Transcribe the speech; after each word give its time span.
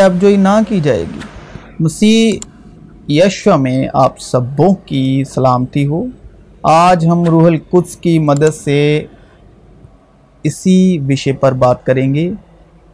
اب 0.00 0.20
جوئی 0.20 0.36
نہ 0.36 0.60
کی 0.68 0.80
جائے 0.80 1.04
گی۔ 1.14 1.20
مسیح 1.80 2.38
یشو 3.08 3.58
میں 3.58 3.88
آپ 3.94 4.18
سبوں 4.18 4.74
کی 4.74 5.24
سلامتی 5.24 5.86
ہو۔ 5.86 6.04
آج 6.62 7.06
ہم 7.06 7.24
روح 7.24 7.46
القدس 7.46 7.96
کی 7.96 8.18
مدد 8.18 8.54
سے 8.54 9.06
اسی 10.42 10.98
وشے 11.08 11.32
پر 11.32 11.52
بات 11.52 11.86
کریں 11.86 12.14
گے 12.14 12.32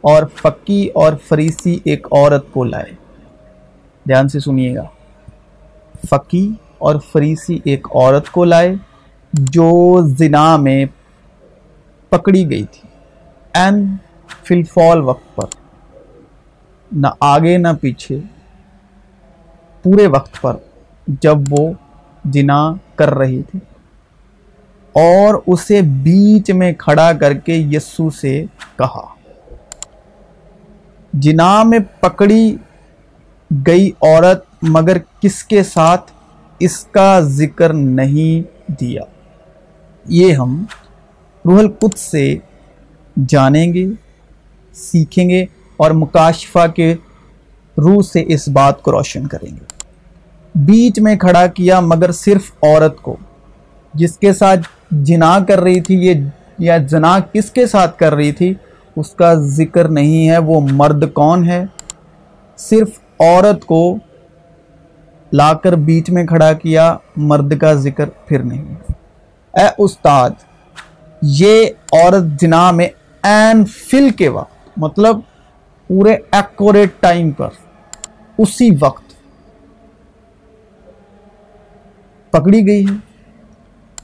اور 0.01 0.23
فقی 0.35 0.87
اور 0.87 1.13
فریسی 1.27 1.79
ایک 1.83 2.07
عورت 2.11 2.51
کو 2.51 2.63
لائے۔ 2.63 2.91
دھیان 4.07 4.29
سے 4.29 4.39
سنیے 4.39 4.75
گا۔ 4.75 4.85
فقی 6.09 6.51
اور 6.77 6.95
فریسی 7.11 7.59
ایک 7.65 7.87
عورت 7.95 8.29
کو 8.29 8.45
لائے 8.45 8.75
جو 9.33 9.97
زنا 10.07 10.57
میں 10.57 10.85
پکڑی 12.09 12.49
گئی 12.49 12.63
تھی۔ 12.63 12.89
این 13.53 13.95
فلفال 14.47 15.01
وقت 15.01 15.35
پر۔ 15.35 15.60
نہ 16.91 17.07
آگے 17.19 17.57
نہ 17.57 17.67
پیچھے، 17.81 18.19
پورے 19.83 20.07
وقت 20.07 20.41
پر 20.41 20.55
جب 21.07 21.37
وہ 21.49 21.73
جنا 22.25 22.73
کر 22.95 23.13
رہی 23.13 23.41
تھی۔ 23.41 23.59
اور 24.93 25.41
اسے 25.47 25.81
بیچ 25.81 26.51
میں 26.51 26.73
کھڑا 26.73 27.13
کر 27.13 27.33
کے 27.33 27.53
یسو 27.55 28.09
سے 28.09 28.45
کہا، 28.77 29.07
جنا 31.13 31.63
میں 31.63 31.79
پکڑی 31.99 32.55
گئی 33.67 33.91
عورت، 34.01 34.45
مگر 34.61 34.97
کس 35.21 35.43
کے 35.43 35.63
ساتھ؟ 35.63 36.11
اس 36.59 36.77
کا 36.77 37.19
ذکر 37.19 37.73
نہیں 37.73 38.71
دیا۔ 38.79 39.01
یہ 40.05 40.33
ہم 40.33 40.65
روح 41.45 41.59
القدس 41.59 41.99
سے 41.99 42.37
جانیں 43.27 43.73
گے، 43.73 43.87
سیکھیں 44.73 45.29
گے 45.29 45.45
اور 45.81 45.91
مکاشفہ 45.91 46.67
کے 46.75 46.95
روح 47.77 48.01
سے 48.01 48.23
اس 48.27 48.47
بات 48.47 48.81
کو 48.81 48.91
روشن 48.91 49.27
کریں 49.27 49.55
گے۔ 49.55 49.65
بیچ 50.55 50.99
میں 50.99 51.15
کھڑا 51.15 51.47
کیا 51.47 51.79
مگر 51.79 52.11
صرف 52.11 52.51
عورت 52.63 53.01
کو۔ 53.01 53.17
جس 53.93 54.17
کے 54.17 54.33
ساتھ 54.33 54.59
جنا 54.91 55.39
کر 55.47 55.61
رہی 55.61 55.81
تھی 55.81 55.95
یہ 55.95 56.13
یا 56.59 56.77
جنا 56.77 57.19
کس 57.19 57.51
کے 57.51 57.67
ساتھ 57.67 57.97
کر 57.97 58.15
رہی 58.15 58.31
تھی، 58.31 58.53
اس 58.95 59.09
کا 59.09 59.33
ذکر 59.33 59.87
نہیں 59.87 60.29
ہے۔ 60.29 60.37
وہ 60.37 60.61
مرد 60.71 61.11
کون 61.13 61.47
ہے؟ 61.47 61.65
صرف 62.57 62.89
عورت 63.19 63.65
کو 63.65 63.97
لا 65.33 65.53
کر 65.53 65.75
بیچ 65.75 66.09
میں 66.09 66.25
کھڑا 66.25 66.53
کیا 66.53 66.97
مرد 67.15 67.57
کا 67.57 67.73
ذکر 67.73 68.09
پھر 68.25 68.39
نہیں۔ 68.39 68.75
اے 69.53 69.67
استاد، 69.77 70.29
یہ 71.21 71.65
عورت 71.91 72.41
جنا 72.41 72.71
میں 72.71 72.87
این 73.23 73.65
فل 73.65 74.09
کے 74.09 74.29
وقت 74.29 74.69
مطلب 74.77 75.19
پورے 75.91 76.17
ایکوریٹ 76.31 76.89
ٹائم 76.99 77.31
پر، 77.31 77.49
اسی 78.37 78.69
وقت 78.79 79.03
پکڑی 82.31 82.67
گئی 82.67 82.85
ہے۔ 82.85 82.95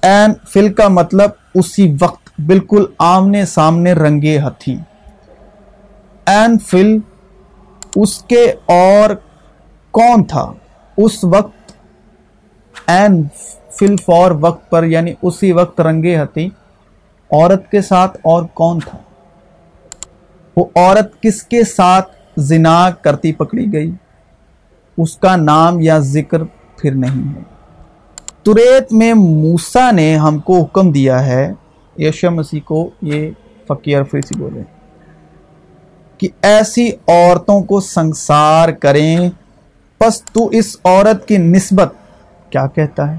این 0.02 0.34
فل 0.48 0.74
کا 0.74 0.88
مطلب 0.88 1.30
اسی 1.56 1.96
وقت 2.02 2.42
بالکل 2.46 2.86
آمنے 3.00 3.46
سامنے 3.46 3.94
رنگے 3.94 4.40
ہتھی۔ 4.40 4.78
این 6.26 6.60
فل 6.60 6.98
اس 7.96 8.20
کے 8.20 8.54
اور 8.66 9.10
کون 9.92 10.24
تھا؟ 10.24 10.54
اس 10.98 11.24
وقت 11.24 11.72
این 12.88 13.24
فل 13.72 13.96
فور 14.06 14.32
وقت 14.32 14.70
پر 14.70 14.84
یعنی 14.84 15.14
اسی 15.22 15.52
وقت 15.52 15.82
رنگے 15.82 16.22
ہتھی۔ 16.24 16.50
عورت 17.32 17.72
کے 17.72 17.82
ساتھ 17.82 18.18
اور 18.24 18.44
کون 18.54 18.80
تھا؟ 18.80 18.98
وہ 20.58 20.66
عورت 20.76 21.22
کس 21.22 21.42
کے 21.44 21.64
ساتھ 21.64 22.12
زنا 22.38 22.90
کرتی 22.92 23.32
پکڑی 23.34 23.66
گئی؟ 23.74 23.92
اس 24.98 25.16
کا 25.18 25.36
نام 25.36 25.80
یا 25.80 25.98
ذکر 26.00 26.44
پھر 26.78 26.96
نہیں 26.96 27.36
ہے۔ 27.36 27.42
تریت 28.44 28.94
میں 28.94 29.14
موسا 29.14 29.90
نے 29.92 30.16
ہم 30.18 30.40
کو 30.40 30.62
حکم 30.64 30.92
دیا 30.92 31.26
ہے 31.26 31.52
یشو 31.98 32.32
مسیح 32.32 32.60
کو 32.66 32.90
یہ 33.02 33.30
فقیر 33.68 34.04
فریسی 34.04 34.40
بولے، 34.40 34.62
کہ 36.18 36.28
ایسی 36.42 36.90
عورتوں 37.08 37.62
کو 37.64 37.80
سنسار 37.82 38.70
کریں، 38.70 39.30
پس 40.02 40.22
تو 40.24 40.48
اس 40.48 40.76
عورت 40.84 41.28
کی 41.28 41.38
نسبت 41.38 41.94
کیا 42.50 42.68
کہتا 42.68 43.12
ہے؟ 43.12 43.18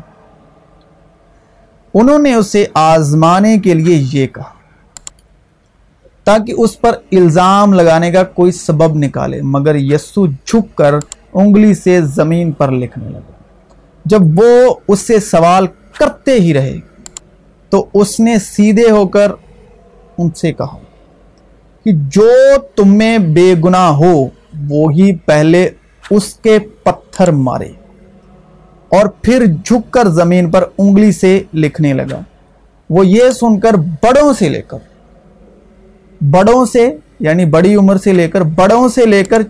انہوں 1.95 2.19
نے 2.19 2.35
اسے 2.35 2.65
آزمانے 2.75 3.59
کے 3.59 3.75
لیے 3.75 4.05
یہ 4.13 4.27
کہا۔ 4.27 4.58
تاکہ 6.29 6.55
اس 6.59 6.81
پر 6.81 6.93
الزام 7.13 7.73
لگانے 7.73 8.11
کا 8.11 8.23
کوئی 8.23 8.53
سبب 8.53 8.95
نکالے، 8.95 9.43
مگر 9.43 9.75
یسو 9.75 10.27
جھک 10.27 10.77
کر 10.77 10.95
انگلی 11.33 11.75
سے 11.75 12.01
زمین 12.01 12.53
پر 12.53 12.71
لکھنے 12.73 13.09
لگا۔ 13.09 13.33
جب 14.05 14.19
وہ 14.37 14.75
اس 14.89 15.01
سے 15.01 15.21
سوال 15.21 15.67
کرتے 15.99 16.33
ہی 16.33 16.55
رہے، 16.55 16.77
تو 17.71 17.87
اس 17.95 18.21
نے 18.21 18.39
سیدھے 18.39 18.91
ہو 18.91 19.07
کر 19.07 19.33
ان 20.19 20.31
سے 20.31 20.53
کہا 20.53 20.79
کہ 21.85 21.93
جو 21.95 22.31
تم 22.77 22.97
میں 22.97 23.19
بے 23.19 23.55
گناہ 23.65 23.91
ہو، 23.91 24.27
وہی 24.69 25.17
پہلے 25.17 25.71
اس 26.11 26.35
کے 26.35 26.59
پتھر 26.59 27.31
مارے۔ 27.31 27.69
اور 28.89 29.07
پھر 29.07 29.45
جھک 29.65 29.93
کر 29.93 30.09
زمین 30.09 30.51
پر 30.51 30.65
انگلی 30.79 31.13
سے 31.13 31.43
لکھنے 31.55 31.93
لگا۔ 31.93 32.21
وہ 32.91 33.07
یہ 33.07 33.31
سن 33.31 33.61
کر 33.61 33.75
بڑوں 33.75 34.33
سے 34.33 34.49
لے 34.49 34.63
کر 34.63 34.79
بڑوں 36.21 36.65
سے 36.65 36.97
یعنی 37.21 37.45
بڑی 37.45 37.75
عمر 37.75 37.97
سے 37.97 38.13
لے 38.13 38.29
کر 38.29 38.41
بڑوں 38.41 38.89
سے 38.89 39.07
لے 39.07 39.25
کر 39.25 39.43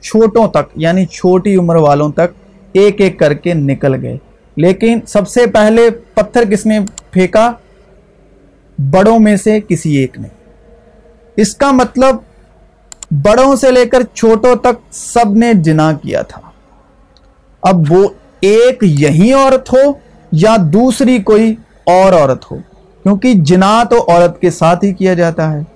چھوٹوں 0.00 0.48
تک 0.48 0.70
یعنی 0.74 1.06
چھوٹی 1.06 1.56
عمر 1.56 1.76
والوں 1.76 2.12
تک 2.12 2.32
ایک 2.72 3.00
ایک 3.00 3.18
کر 3.18 3.34
کے 3.34 3.54
نکل 3.54 4.04
گئے۔ 4.04 4.18
لیکن 4.56 4.98
سب 5.08 5.28
سے 5.28 5.46
پہلے 5.46 5.90
پتھر 5.90 6.44
کس 6.50 6.66
نے 6.66 6.78
پھینکا؟ 7.10 7.52
بڑوں 8.78 9.18
میں 9.18 9.36
سے 9.36 9.60
کسی 9.68 9.96
ایک 9.96 10.18
نے۔ 10.18 10.28
اس 11.36 11.56
کا 11.56 11.70
مطلب 11.70 12.16
بڑوں 13.10 13.56
سے 13.56 13.70
لے 13.70 13.86
کر 13.86 14.02
چھوٹوں 14.02 14.56
تک 14.56 14.92
سب 14.92 15.34
نے 15.34 15.52
جنا 15.54 15.92
کیا 15.92 16.22
تھا۔ 16.22 16.40
اب 17.62 17.82
وہ 17.88 18.08
ایک 18.40 18.78
یہی 18.82 19.32
عورت 19.32 19.72
ہو 19.72 19.92
یا 20.32 20.56
دوسری 20.60 21.18
کوئی 21.18 21.54
اور 21.86 22.12
عورت 22.12 22.50
ہو؟ 22.50 22.56
کیونکہ 23.02 23.32
جنا 23.34 23.82
تو 23.90 24.04
عورت 24.08 24.40
کے 24.40 24.50
ساتھ 24.50 24.84
ہی 24.84 24.92
کیا 24.92 25.14
جاتا 25.14 25.52
ہے۔ 25.52 25.71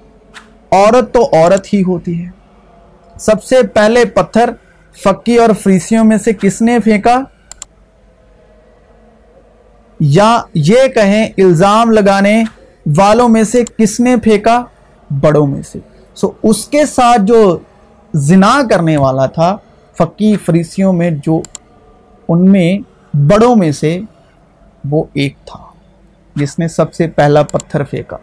عورت 0.71 1.15
تو 1.15 1.29
عورت 1.33 1.75
ہی 1.75 1.83
ہوتی 1.83 2.25
ہے۔ 2.25 2.31
سب 3.21 3.45
سے 3.45 3.63
پہلے 3.63 4.05
پتھر، 4.05 4.51
فکی 5.05 5.37
اور 5.37 5.49
فریسیوں 5.63 6.05
میں 6.05 6.19
سے 6.19 6.33
کس 6.33 6.63
نے 6.63 6.79
پھینکا؟ 6.79 7.21
یا 10.01 10.41
یہ 10.55 10.89
کہیں 10.95 11.29
الزام 11.39 11.91
لگانے 11.91 12.45
والوں 12.99 13.29
میں 13.29 13.45
سے 13.45 13.65
کس 13.79 14.01
نے 14.01 14.17
پھینکا؟ 14.17 14.65
بڑوں 15.21 15.47
میں 15.47 15.63
سے۔ 15.63 15.79
سو 16.15 16.31
اس 16.43 16.69
کے 16.69 16.87
ساتھ 16.87 17.23
جو 17.23 17.59
زنا 18.15 18.61
کرنے 18.71 18.97
والا 18.97 19.27
تھا 19.27 19.57
فقی 19.99 20.37
فریسیوں 20.37 20.93
میں 20.93 21.11
جو 21.11 21.41
ان 22.29 22.53
میں 22.53 22.79
بڑوں 23.17 23.57
میں 23.57 23.73
سے 23.73 24.01
وہ 24.91 25.05
ایک 25.13 25.35
تھا، 25.45 25.65
جس 26.35 26.59
نے 26.59 26.69
سب 26.69 26.95
سے 26.95 27.07
پہلا 27.07 27.43
پتھر 27.43 27.85
پھینکا۔ 27.85 28.17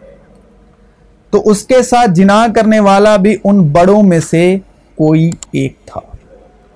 تو 1.34 1.42
اس 1.44 1.62
کے 1.64 1.82
ساتھ 1.82 2.10
جنا 2.10 2.46
کرنے 2.56 2.80
والا 2.80 3.16
بھی 3.16 3.36
ان 3.44 3.68
بڑوں 3.68 4.02
میں 4.02 4.20
سے 4.20 4.56
کوئی 4.96 5.30
ایک 5.52 5.78
تھا۔ 5.86 6.00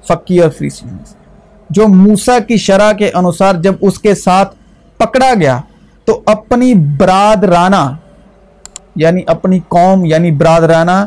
فقی 0.07 0.39
اور 0.39 0.51
فریسی 0.51 0.87
میں 0.87 1.05
سے۔ 1.07 1.15
جو 1.71 1.89
موسا 1.89 2.39
کی 2.39 2.57
شرح 2.57 2.93
کے 2.93 3.11
انوسار 3.15 3.55
جب 3.55 3.75
اس 3.81 3.99
کے 3.99 4.15
ساتھ 4.15 4.57
پکڑا 4.97 5.35
گیا، 5.41 5.61
تو 6.05 6.21
اپنی 6.27 6.75
برادرانہ 6.75 7.97
یعنی 8.97 9.21
اپنی 9.27 9.59
قوم 9.69 10.05
یعنی 10.05 10.31
برادرانہ 10.31 11.07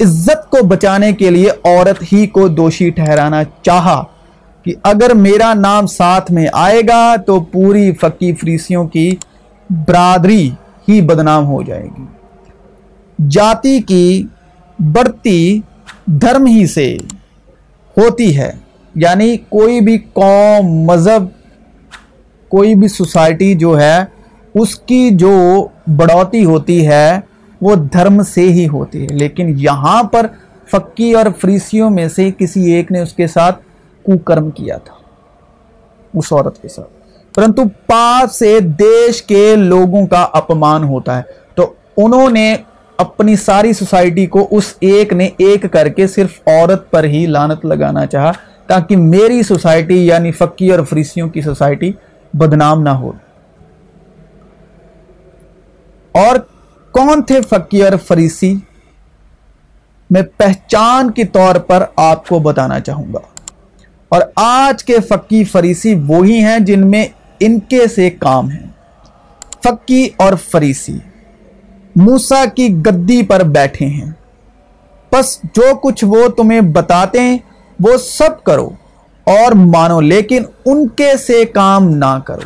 عزت 0.00 0.50
کو 0.50 0.66
بچانے 0.66 1.12
کے 1.12 1.30
لیے 1.30 1.50
عورت 1.50 2.12
ہی 2.12 2.26
کو 2.26 2.48
دوشی 2.48 2.90
ٹھہرانا 2.90 3.42
چاہا 3.62 4.04
کہ 4.62 4.74
اگر 4.82 5.14
میرا 5.14 5.54
نام 5.54 5.86
ساتھ 5.86 6.32
میں 6.32 6.46
آئے 6.52 6.80
گا، 6.88 7.16
تو 7.16 7.40
پوری 7.40 7.92
فقی 7.92 8.34
فریسیوں 8.34 8.88
کی 8.88 9.16
برادری 9.70 10.50
ہی 10.88 11.00
بدنام 11.00 11.46
ہو 11.46 11.62
جائے 11.62 11.84
گی۔ 11.84 12.04
جاتی 13.30 13.80
کی 13.80 14.26
بڑھتی 14.78 15.60
دھرم 16.06 16.46
ہی 16.46 16.66
سے 16.66 16.96
ہوتی 17.96 18.38
ہے۔ 18.38 18.52
یعنی 18.94 19.36
کوئی 19.36 19.80
بھی 19.80 19.98
قوم، 19.98 20.66
مذہب، 20.66 21.22
کوئی 22.48 22.74
بھی 22.74 22.88
سوسائٹی 22.88 23.54
جو 23.54 23.80
ہے، 23.80 24.04
اس 24.54 24.76
کی 24.76 25.10
جو 25.10 25.66
بڑھوتی 25.86 26.44
ہوتی 26.44 26.86
ہے، 26.86 27.20
وہ 27.60 27.74
دھرم 27.74 28.22
سے 28.22 28.40
ہی 28.40 28.68
ہوتی 28.68 29.02
ہے۔ 29.02 29.06
لیکن 29.06 29.54
یہاں 29.58 30.02
پر 30.02 30.26
فقی 30.70 31.12
اور 31.12 31.26
فریسیوں 31.40 31.90
میں 31.90 32.08
سے 32.08 32.30
کسی 32.38 32.72
ایک 32.72 32.92
نے 32.92 33.00
اس 33.00 33.12
کے 33.12 33.26
ساتھ 33.26 33.62
کوکرم 34.02 34.50
کیا 34.50 34.76
تھا، 34.76 34.94
اس 36.14 36.32
عورت 36.32 36.62
کے 36.62 36.68
ساتھ۔ 36.68 36.88
پرنتو 37.34 37.62
پاس 37.86 38.38
سے 38.38 38.60
دیش 38.60 39.22
کے 39.22 39.56
لوگوں 39.56 40.06
کا 40.06 40.28
اپمان 40.32 40.84
ہوتا 40.84 41.16
ہے۔ 41.16 41.22
تو 41.54 41.72
انہوں 41.96 42.30
نے 42.30 42.56
اپنی 42.96 43.36
ساری 43.36 43.72
سوسائٹی 43.72 44.26
کو 44.26 44.48
اس 44.50 44.74
ایک 44.80 45.12
نے 45.12 45.28
ایک 45.38 45.66
کر 45.72 45.88
کے 45.88 46.06
صرف 46.06 46.40
عورت 46.46 46.90
پر 46.90 47.04
ہی 47.04 47.26
لانت 47.26 47.64
لگانا 47.64 48.06
چاہا، 48.06 48.32
تاکہ 48.66 48.96
میری 48.96 49.42
سوسائٹی 49.42 50.06
یعنی 50.06 50.32
فقی 50.32 50.72
اور 50.72 50.84
فریسیوں 50.84 51.28
کی 51.28 51.40
سوسائٹی 51.40 51.92
بدنام 52.34 52.82
نہ 52.82 52.88
ہو۔ 52.88 53.12
اور 56.12 56.36
کون 56.90 57.22
تھے 57.22 57.40
فقی 57.40 57.82
اور 57.82 57.92
فریسی؟ 58.06 58.54
میں 60.10 60.22
پہچان 60.36 61.10
کے 61.10 61.24
طور 61.24 61.54
پر 61.54 61.84
آپ 61.96 62.28
کو 62.28 62.38
بتانا 62.38 62.80
چاہوں 62.80 63.12
گا۔ 63.12 63.18
اور 64.08 64.20
آج 64.36 64.84
کے 64.84 64.96
فقی 65.08 65.44
فریسی 65.44 65.94
وہی 65.94 66.40
ہیں 66.40 66.58
جن 66.58 66.90
میں 66.90 67.06
ان 67.40 67.60
کے 67.60 67.88
سے 67.88 68.10
کام 68.10 68.48
ہیں 68.48 68.66
فقی 69.64 70.08
اور 70.16 70.32
فریسی۔ 70.50 70.98
موسا 71.96 72.44
کی 72.56 72.76
گدی 72.76 73.22
پر 73.22 73.42
بیٹھے 73.42 73.86
ہیں۔ 73.86 74.12
بس 75.12 75.38
جو 75.42 75.74
کچھ 75.82 76.04
وہ 76.08 76.28
تمہیں 76.28 76.60
بتاتے 76.60 77.20
ہیں، 77.20 77.38
وہ 77.80 77.96
سب 77.96 78.44
کرو 78.44 78.70
اور 79.24 79.52
مانو، 79.52 80.00
لیکن 80.00 80.42
ان 80.66 80.88
کے 80.88 81.16
سے 81.26 81.44
کام 81.44 81.88
نہ 81.88 82.18
کرو۔ 82.24 82.40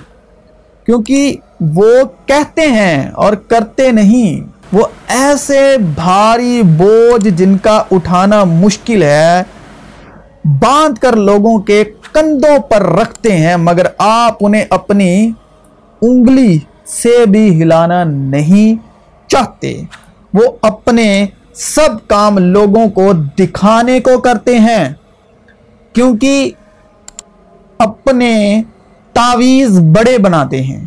کیونکہ 0.86 1.36
وہ 1.60 1.92
کہتے 2.26 2.60
ہیں 2.60 3.10
اور 3.10 3.32
کرتے 3.32 3.92
نہیں۔ 3.92 4.48
وہ 4.72 4.86
ایسے 5.08 5.76
بھاری 5.94 6.62
بوجھ 6.62 7.28
جن 7.28 7.58
کا 7.58 7.82
اٹھانا 7.90 8.44
مشکل 8.44 9.02
ہے، 9.02 9.42
باندھ 10.44 11.00
کر 11.00 11.16
لوگوں 11.16 11.58
کے 11.58 11.84
کندھوں 12.12 12.58
پر 12.58 12.82
رکھتے 12.82 13.36
ہیں، 13.36 13.56
مگر 13.56 13.86
آپ 13.98 14.36
انہیں 14.40 14.64
اپنی 14.70 15.32
انگلی 16.02 16.58
سے 16.86 17.26
بھی 17.26 17.62
ہلانا 17.62 18.04
نہیں۔ 18.04 18.87
چاہتے، 19.28 19.82
وہ 20.34 20.42
اپنے 20.62 21.26
سب 21.54 22.08
کام 22.08 22.38
لوگوں 22.38 22.90
کو 22.90 23.12
دکھانے 23.12 24.00
کو 24.00 24.20
کرتے 24.20 24.58
ہیں، 24.58 24.88
کیونکہ 25.92 26.50
اپنے 27.78 28.62
تعویز 29.12 29.78
بڑے 29.78 30.18
بناتے 30.18 30.62
ہیں۔ 30.62 30.84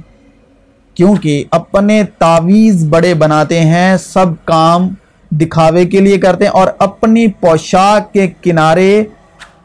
کیونکہ 0.93 1.43
اپنے 1.51 2.03
تعویز 2.19 2.87
بڑے 2.89 3.13
بناتے 3.13 3.59
ہیں، 3.59 3.97
سب 3.97 4.25
کام 4.45 4.89
دکھاوے 5.31 5.85
کے 5.85 5.99
لیے 5.99 6.17
کرتے 6.17 6.43
ہیں 6.43 6.51
اور 6.51 6.67
اپنی 6.79 7.27
پوشاک 7.27 8.13
کے 8.13 8.27
کنارے 8.41 9.03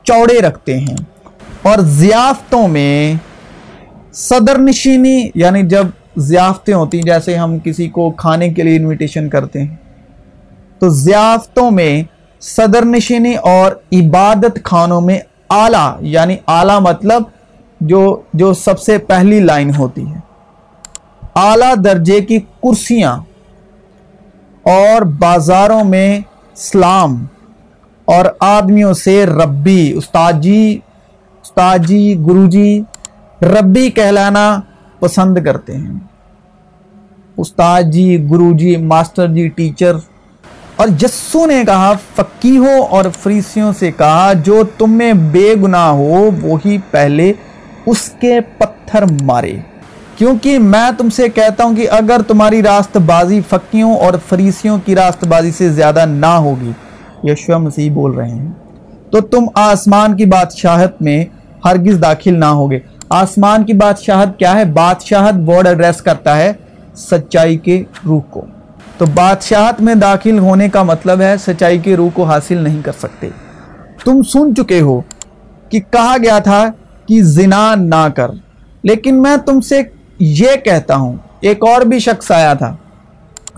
چوڑے 0.02 0.40
رکھتے 0.40 0.78
ہیں۔ 0.78 0.96
اور 1.62 1.78
ضیافتوں 1.78 2.68
میں 2.68 3.14
صدر 4.12 4.58
نشینی 4.58 5.30
یعنی 5.34 5.62
جب 5.62 5.86
ضیافتیں 6.16 6.74
ہوتی 6.74 6.96
ہیں، 6.96 7.04
جیسے 7.04 7.36
ہم 7.36 7.58
کسی 7.58 7.88
کو 7.88 8.10
کھانے 8.10 8.48
کے 8.48 8.62
لیے 8.62 8.76
انویٹیشن 8.76 9.28
کرتے 9.28 9.62
ہیں۔ 9.62 9.76
تو 10.78 10.88
ضیافتوں 10.88 11.70
میں 11.70 12.02
صدر 12.40 12.84
نشینی 12.84 13.34
اور 13.34 13.72
عبادت 13.92 14.58
خانوں 14.64 15.00
میں 15.00 15.18
اعلیٰ 15.50 15.96
یعنی 16.00 16.36
اعلیٰ 16.48 16.80
مطلب 16.80 17.22
جو 17.80 18.20
جو 18.34 18.54
سب 18.54 18.80
سے 18.80 18.98
پہلی 18.98 19.40
لائن 19.40 19.70
ہوتی 19.74 20.06
ہے۔ 20.06 20.18
اعلیٰ 21.36 21.74
درجے 21.84 22.20
کی 22.20 22.38
کرسیاں 22.38 23.16
اور 24.62 25.02
بازاروں 25.02 25.84
میں 25.84 26.20
سلام 26.54 27.26
اور 28.04 28.24
آدمیوں 28.40 28.92
سے 28.92 29.26
ربی 29.26 29.92
استاد 29.92 30.32
جی 30.40 30.78
استاد 31.42 31.78
جی 31.78 32.16
گرو 32.26 32.46
جی 32.46 32.82
ربی 33.42 33.90
کہلانا 33.90 34.60
پسند 35.06 35.38
کرتے 35.44 35.76
ہیں۔ 35.76 35.98
استاد 37.36 37.82
جی 37.82 38.24
گرو 38.30 38.56
جی 38.56 38.76
ماسٹر 38.76 39.28
جی 39.28 39.48
ٹیچر۔ 39.48 39.92
اور 40.76 40.88
جسو 40.88 41.46
نے 41.46 41.62
کہا 41.66 41.92
فقیحوں 42.16 42.80
اور 42.90 43.04
فریسیوں 43.22 43.72
سے 43.78 43.90
کہا، 43.92 44.32
جو 44.32 44.62
تم 44.78 44.90
میں 44.90 45.12
بے 45.12 45.54
گناہ 45.62 45.88
ہو، 45.88 46.30
وہی 46.42 46.78
پہلے 46.90 47.32
اس 47.86 48.10
کے 48.20 48.40
پتھر 48.58 49.04
مارے۔ 49.22 49.56
کیونکہ 50.16 50.58
میں 50.58 50.90
تم 50.98 51.10
سے 51.10 51.28
کہتا 51.28 51.64
ہوں 51.64 51.76
کہ 51.76 51.90
اگر 51.90 52.20
تمہاری 52.28 52.62
راست 52.62 52.96
بازی 52.96 53.40
فقیوں 53.48 53.96
اور 53.96 54.14
فریسیوں 54.28 54.78
کی 54.84 54.94
راست 54.94 55.26
بازی 55.26 55.50
سے 55.50 55.68
زیادہ 55.68 56.04
نہ 56.06 56.26
ہوگی 56.26 56.72
یشو 57.24 57.58
مسیح 57.58 57.90
بول 57.92 58.10
رہے 58.10 58.30
ہیں، 58.30 58.52
تو 59.10 59.20
تم 59.20 59.44
آسمان 59.54 60.16
کی 60.16 60.24
بادشاہت 60.24 61.02
میں 61.02 61.24
ہرگز 61.64 62.02
داخل 62.02 62.40
نہ 62.40 62.44
ہوگے۔ 62.44 62.78
آسمان 63.08 63.64
کی 63.64 63.72
بادشاہت 63.72 64.38
کیا 64.38 64.54
ہے؟ 64.54 64.64
بادشاہت 64.64 65.34
بورڈ 65.34 65.66
ایڈریس 65.66 66.02
کرتا 66.02 66.36
ہے 66.36 66.52
سچائی 66.94 67.56
کے 67.56 67.82
روح 68.06 68.20
کو۔ 68.30 68.46
تو 68.98 69.06
بادشاہت 69.14 69.80
میں 69.80 69.94
داخل 69.94 70.38
ہونے 70.38 70.68
کا 70.68 70.82
مطلب 70.82 71.20
ہے 71.20 71.36
سچائی 71.36 71.78
کے 71.78 71.96
روح 71.96 72.10
کو 72.14 72.22
حاصل 72.24 72.58
نہیں 72.58 72.82
کر 72.82 72.92
سکتے۔ 72.98 73.28
تم 74.04 74.22
سن 74.22 74.54
چکے 74.54 74.80
ہو 74.80 75.00
کہ 75.68 75.80
کہا 75.90 76.16
گیا 76.22 76.38
تھا 76.38 76.64
کہ 77.08 77.22
زنا 77.22 77.74
نہ 77.74 78.08
کر۔ 78.16 78.30
لیکن 78.82 79.22
میں 79.22 79.36
تم 79.36 79.60
سے 79.60 79.82
یہ 80.18 80.48
کہتا 80.64 80.96
ہوں، 80.96 81.16
ایک 81.40 81.58
اور 81.60 81.80
بھی 81.80 81.98
شخص 81.98 82.30
آیا 82.30 82.54
تھا 82.54 82.76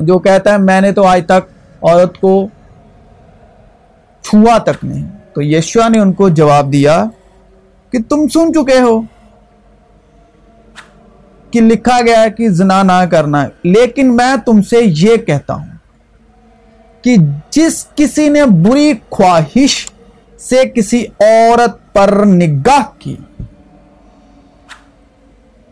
جو 0.00 0.18
کہتا 0.18 0.52
ہے، 0.52 0.58
میں 0.58 0.80
نے 0.80 0.92
تو 0.92 1.06
آج 1.06 1.24
تک 1.24 1.48
عورت 1.82 2.20
کو 2.20 2.48
چھوا 4.22 4.58
تک 4.58 4.84
نہیں۔ 4.84 5.08
تو 5.32 5.42
یشوا 5.42 5.88
نے 5.88 5.98
ان 5.98 6.12
کو 6.12 6.28
جواب 6.28 6.72
دیا 6.72 7.04
کہ 7.92 7.98
تم 8.08 8.28
سن 8.28 8.52
چکے 8.52 8.80
ہو۔ 8.80 9.00
کہ 11.50 11.60
لکھا 11.60 12.00
گیا 12.06 12.22
ہے 12.22 12.30
کہ 12.30 12.48
زنا 12.48 12.82
نہ 12.82 13.04
کرنا 13.10 13.42
ہے۔ 13.42 13.48
لیکن 13.62 14.16
میں 14.16 14.36
تم 14.46 14.62
سے 14.62 14.76
یہ 14.84 15.16
کہتا 15.16 15.54
ہوں 15.54 15.66
کہ 17.02 17.16
جس 17.50 17.86
کسی 17.94 18.28
نے 18.28 18.44
بری 18.44 18.92
خواہش 19.10 19.90
سے 20.38 20.68
کسی 20.68 21.04
عورت 21.20 21.92
پر 21.92 22.26
نگاہ 22.26 22.82
کی، 22.98 23.16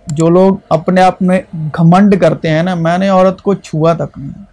جو 0.07 0.29
لوگ 0.29 0.57
اپنے 0.71 1.03
آپ 1.03 1.23
میں 1.23 1.41
گھمنڈ 1.55 2.21
کرتے 2.21 2.51
ہیں 2.51 2.63
نا، 2.63 2.75
میں 2.75 2.99
نے 2.99 3.09
عورت 3.09 3.43
کو 3.43 3.55
چھوا 3.55 3.93
تک 3.93 4.19
نہیں۔ 4.19 4.45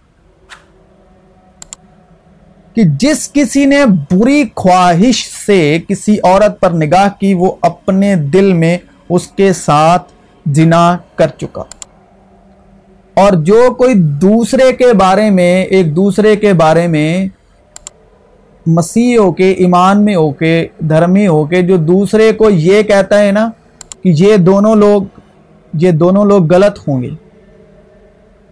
کہ 2.74 2.82
جس 2.84 3.32
کسی 3.32 3.64
نے 3.64 3.84
بری 4.10 4.44
خواہش 4.56 5.28
سے 5.46 5.78
کسی 5.88 6.16
عورت 6.22 6.60
پر 6.60 6.70
نگاہ 6.70 7.08
کی، 7.20 7.34
وہ 7.34 7.52
اپنے 7.62 8.16
دل 8.16 8.52
میں 8.52 8.78
اس 9.08 9.26
کے 9.26 9.52
ساتھ 9.52 10.13
جنا 10.46 10.96
کر 11.14 11.28
چکا۔ 11.28 11.62
اور 13.14 13.32
جو 13.32 13.74
کوئی 13.78 13.94
دوسرے 13.94 14.72
کے 14.72 14.92
بارے 14.92 15.30
میں، 15.30 15.64
ایک 15.64 15.96
دوسرے 15.96 16.36
کے 16.36 16.52
بارے 16.52 16.86
میں 16.86 17.26
مسیح 18.66 19.18
ہو 19.18 19.32
کے، 19.32 19.50
ایمان 19.50 20.04
میں 20.04 20.14
ہو 20.14 20.30
کے 20.30 20.66
دھرمی 20.78 21.26
ہو 21.26 21.44
کے، 21.44 21.62
جو 21.62 21.76
دوسرے 21.76 22.32
کو 22.32 22.50
یہ 22.50 22.82
کہتا 22.82 23.18
ہے 23.18 23.32
نا 23.32 23.50
کہ 24.02 24.14
یہ 24.18 24.36
دونوں 24.36 24.74
لوگ، 24.74 25.02
یہ 25.74 25.90
دونوں 25.90 26.24
لوگ 26.24 26.52
غلط 26.52 26.88
ہوں 26.88 27.02
گے۔ 27.02 27.10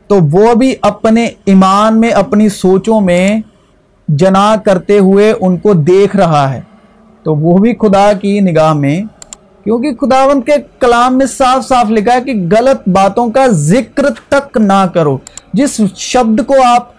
تو 0.06 0.18
وہ 0.32 0.54
بھی 0.54 0.74
اپنے 0.82 1.28
ایمان 1.44 2.00
میں، 2.00 2.10
اپنی 2.10 2.48
سوچوں 2.48 3.00
میں 3.00 3.40
جنا 4.08 4.54
کرتے 4.64 4.98
ہوئے 4.98 5.32
ان 5.40 5.56
کو 5.56 5.72
دیکھ 5.72 6.16
رہا 6.16 6.54
ہے۔ 6.54 6.60
تو 7.22 7.34
وہ 7.34 7.58
بھی 7.58 7.74
خدا 7.74 8.12
کی 8.12 8.40
نگاہ 8.40 8.72
میں 8.72 9.02
کیونکہ 9.64 9.94
خداون 9.94 10.40
کے 10.42 10.52
کلام 10.80 11.18
میں 11.18 11.26
صاف 11.26 11.66
صاف 11.68 11.90
لکھا 11.90 12.14
ہے 12.14 12.20
کہ 12.20 12.32
غلط 12.50 12.88
باتوں 12.88 13.30
کا 13.30 13.46
ذکر 13.48 14.06
تک 14.28 14.56
نہ 14.56 14.86
کرو۔ 14.94 15.16
جس 15.52 15.80
شبد 15.96 16.40
کو 16.46 16.54
آپ 16.66 16.90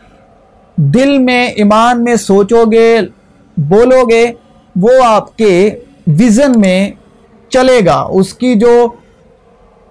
دل 0.78 1.18
میں، 1.18 1.46
ایمان 1.48 2.04
میں 2.04 2.16
سوچو 2.16 2.64
گے، 2.72 3.00
بولو 3.58 4.04
گے، 4.10 4.26
وہ 4.76 4.92
آپ 5.06 5.38
کے 5.38 5.70
ویژن 6.08 6.60
میں 6.60 6.92
چلے 7.50 7.80
گا۔ 7.86 8.00
اس 8.10 8.34
کی 8.34 8.54
جو 8.56 8.88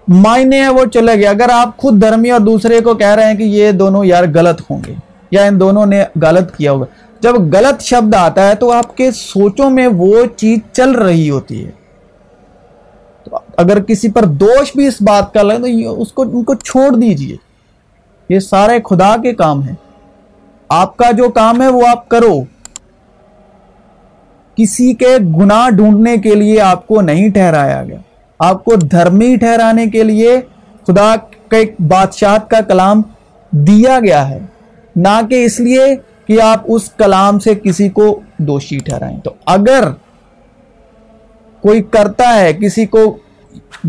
معنی 0.09 0.57
ہے 0.57 0.69
وہ 0.69 0.85
چلے 0.85 1.23
گا 1.23 1.31
اگر 1.31 1.51
آپ 1.53 1.77
خود 1.77 2.01
دھرمی 2.03 2.31
اور 2.31 2.41
دوسرے 2.41 2.81
کو 2.81 2.95
کہہ 2.95 3.15
رہے 3.15 3.27
ہیں 3.27 3.35
کہ 3.35 3.43
یہ 3.43 3.71
دونوں 3.73 4.05
یار 4.05 4.25
غلط 4.35 4.61
ہوں 4.71 4.81
گے، 4.87 4.95
یا 5.31 5.45
ان 5.45 5.61
دونوں 5.61 5.87
نے 5.87 6.03
غلط 6.23 6.57
کیا 6.57 6.73
ہوگا۔ 6.73 6.87
جب 7.21 7.35
غلط 7.55 7.83
شبد 7.83 8.15
آتا 8.15 8.49
ہے 8.49 8.55
تو 8.55 8.71
آپ 8.71 8.97
کے 8.97 9.11
سوچوں 9.11 9.71
میں 9.71 9.87
وہ 9.87 10.25
چیز 10.37 10.59
چل 10.73 10.91
رہی 10.91 11.31
ہوتی 11.31 11.65
ہے۔ 11.67 11.82
اگر 13.57 13.83
کسی 13.83 14.11
پر 14.11 14.25
دوش 14.25 14.77
بھی 14.77 14.87
اس 14.87 15.03
بات 15.03 15.35
کا 15.35 15.43
لگے 15.43 15.85
تو 15.85 16.03
اس 16.03 16.13
کو 16.13 16.23
ان 16.23 16.45
کو 16.45 16.55
چھوڑ 16.55 16.97
دیجیے۔ 16.97 17.37
یہ 18.29 18.39
سارے 18.39 18.79
خدا 18.91 19.17
کے 19.23 19.35
کام 19.35 19.63
ہیں۔ 19.63 19.75
آپ 20.69 20.97
کا 20.97 21.11
جو 21.11 21.29
کام 21.29 21.63
ہے 21.63 21.69
وہ 21.69 21.83
آپ 21.89 22.09
کرو۔ 22.09 22.41
کسی 24.57 24.95
کے 24.95 25.17
گناہ 25.37 25.71
ڈھونڈنے 25.71 26.17
کے 26.17 26.35
لیے 26.35 26.61
آپ 26.61 26.87
کو 26.87 27.01
نہیں 27.01 27.29
ٹھہرایا 27.29 27.85
گیا۔ 27.85 27.99
آپ 28.39 28.65
کو 28.65 28.75
دھرمی 28.75 29.37
ٹھہرانے 29.37 29.87
کے 29.87 30.03
لیے 30.03 30.41
خدا 30.87 31.15
کے 31.51 31.83
بادشاہت 31.89 32.51
کا 32.51 32.61
کلام 32.61 33.03
دیا 33.51 33.99
گیا 34.05 34.29
ہے۔ 34.29 34.39
نہ 34.97 35.21
کہ 35.31 35.45
اس 35.45 35.61
لیے 35.61 35.97
کہ 36.27 36.41
آپ 36.41 36.61
اس 36.65 36.91
کلام 36.91 37.39
سے 37.39 37.55
کسی 37.55 37.89
کو 37.89 38.21
دوشی 38.39 38.79
ٹھہرائیں۔ 38.79 39.21
تو 39.21 39.35
اگر 39.47 39.85
کوئی 41.63 41.83
کرتا 41.83 42.41
ہے، 42.41 42.53
کسی 42.53 42.87
کو 42.87 43.17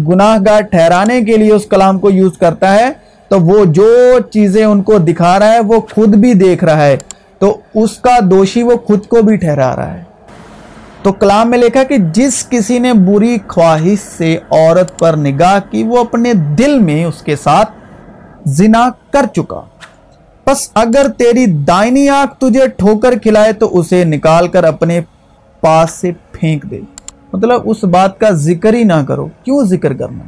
گناہ 0.08 0.38
گار 0.46 0.62
ٹھہرانے 0.62 1.22
کے 1.22 1.38
لیے 1.38 1.54
اس 1.54 1.66
کلام 1.66 2.00
کو 2.00 2.10
یوز 2.10 2.38
کرتا 2.38 2.74
ہے، 2.76 2.90
تو 3.28 3.40
وہ 3.40 3.66
جو 3.66 4.20
چیزیں 4.32 4.66
ان 4.66 4.84
کو 4.84 4.98
دکھا 4.98 5.40
رہا 5.40 5.54
ہے، 5.54 5.60
وہ 5.60 5.80
خود 5.80 6.16
بھی 6.16 6.34
دیکھ 6.34 6.64
رہا 6.64 6.86
ہے۔ 6.86 6.98
تو 7.40 7.58
اس 7.76 7.98
کا 7.98 8.18
دوشی 8.32 8.64
وہ 8.64 8.78
خود 8.78 9.06
کو 9.06 9.22
بھی 9.22 9.36
ٹھہرا 9.36 9.76
رہا 9.76 9.94
ہے۔ 9.94 10.04
تو 11.02 11.14
کلام 11.14 11.50
میں 11.50 11.58
لکھا 11.58 11.84
کہ 11.84 11.98
جس 11.98 12.46
کسی 12.50 12.80
نے 12.80 12.94
بری 12.94 13.38
خواہش 13.48 14.00
سے 14.18 14.38
عورت 14.52 15.00
پر 15.00 15.18
نگاہ 15.18 15.60
کی، 15.72 15.84
وہ 15.84 16.00
اپنے 16.00 16.34
دل 16.34 16.80
میں 16.80 17.06
اس 17.06 17.22
کے 17.22 17.36
ساتھ 17.36 17.72
زنا 18.46 18.90
کر 19.14 19.26
چکا۔ 19.36 19.62
پس 20.44 20.70
اگر 20.74 21.08
تیری 21.18 21.46
دائنی 21.46 22.10
آنکھ 22.10 22.40
تجھے 22.40 22.68
ٹھوکر 22.68 23.18
کھلائے، 23.18 23.54
تو 23.54 23.80
اسے 23.80 24.04
نکال 24.04 24.48
کر 24.48 24.64
اپنے 24.64 25.02
پاس 25.62 25.92
سے 25.92 26.12
پھینک 26.32 26.64
دے۔ 26.64 26.80
مطلب 27.34 27.62
اس 27.66 27.84
بات 27.84 28.20
کا 28.20 28.30
ذکر 28.30 28.74
ہی 28.74 28.84
نہ 28.84 29.06
کرو۔ 29.08 29.28
کیوں 29.44 29.64
ذکر 29.64 29.94
کرنا؟ 29.94 30.24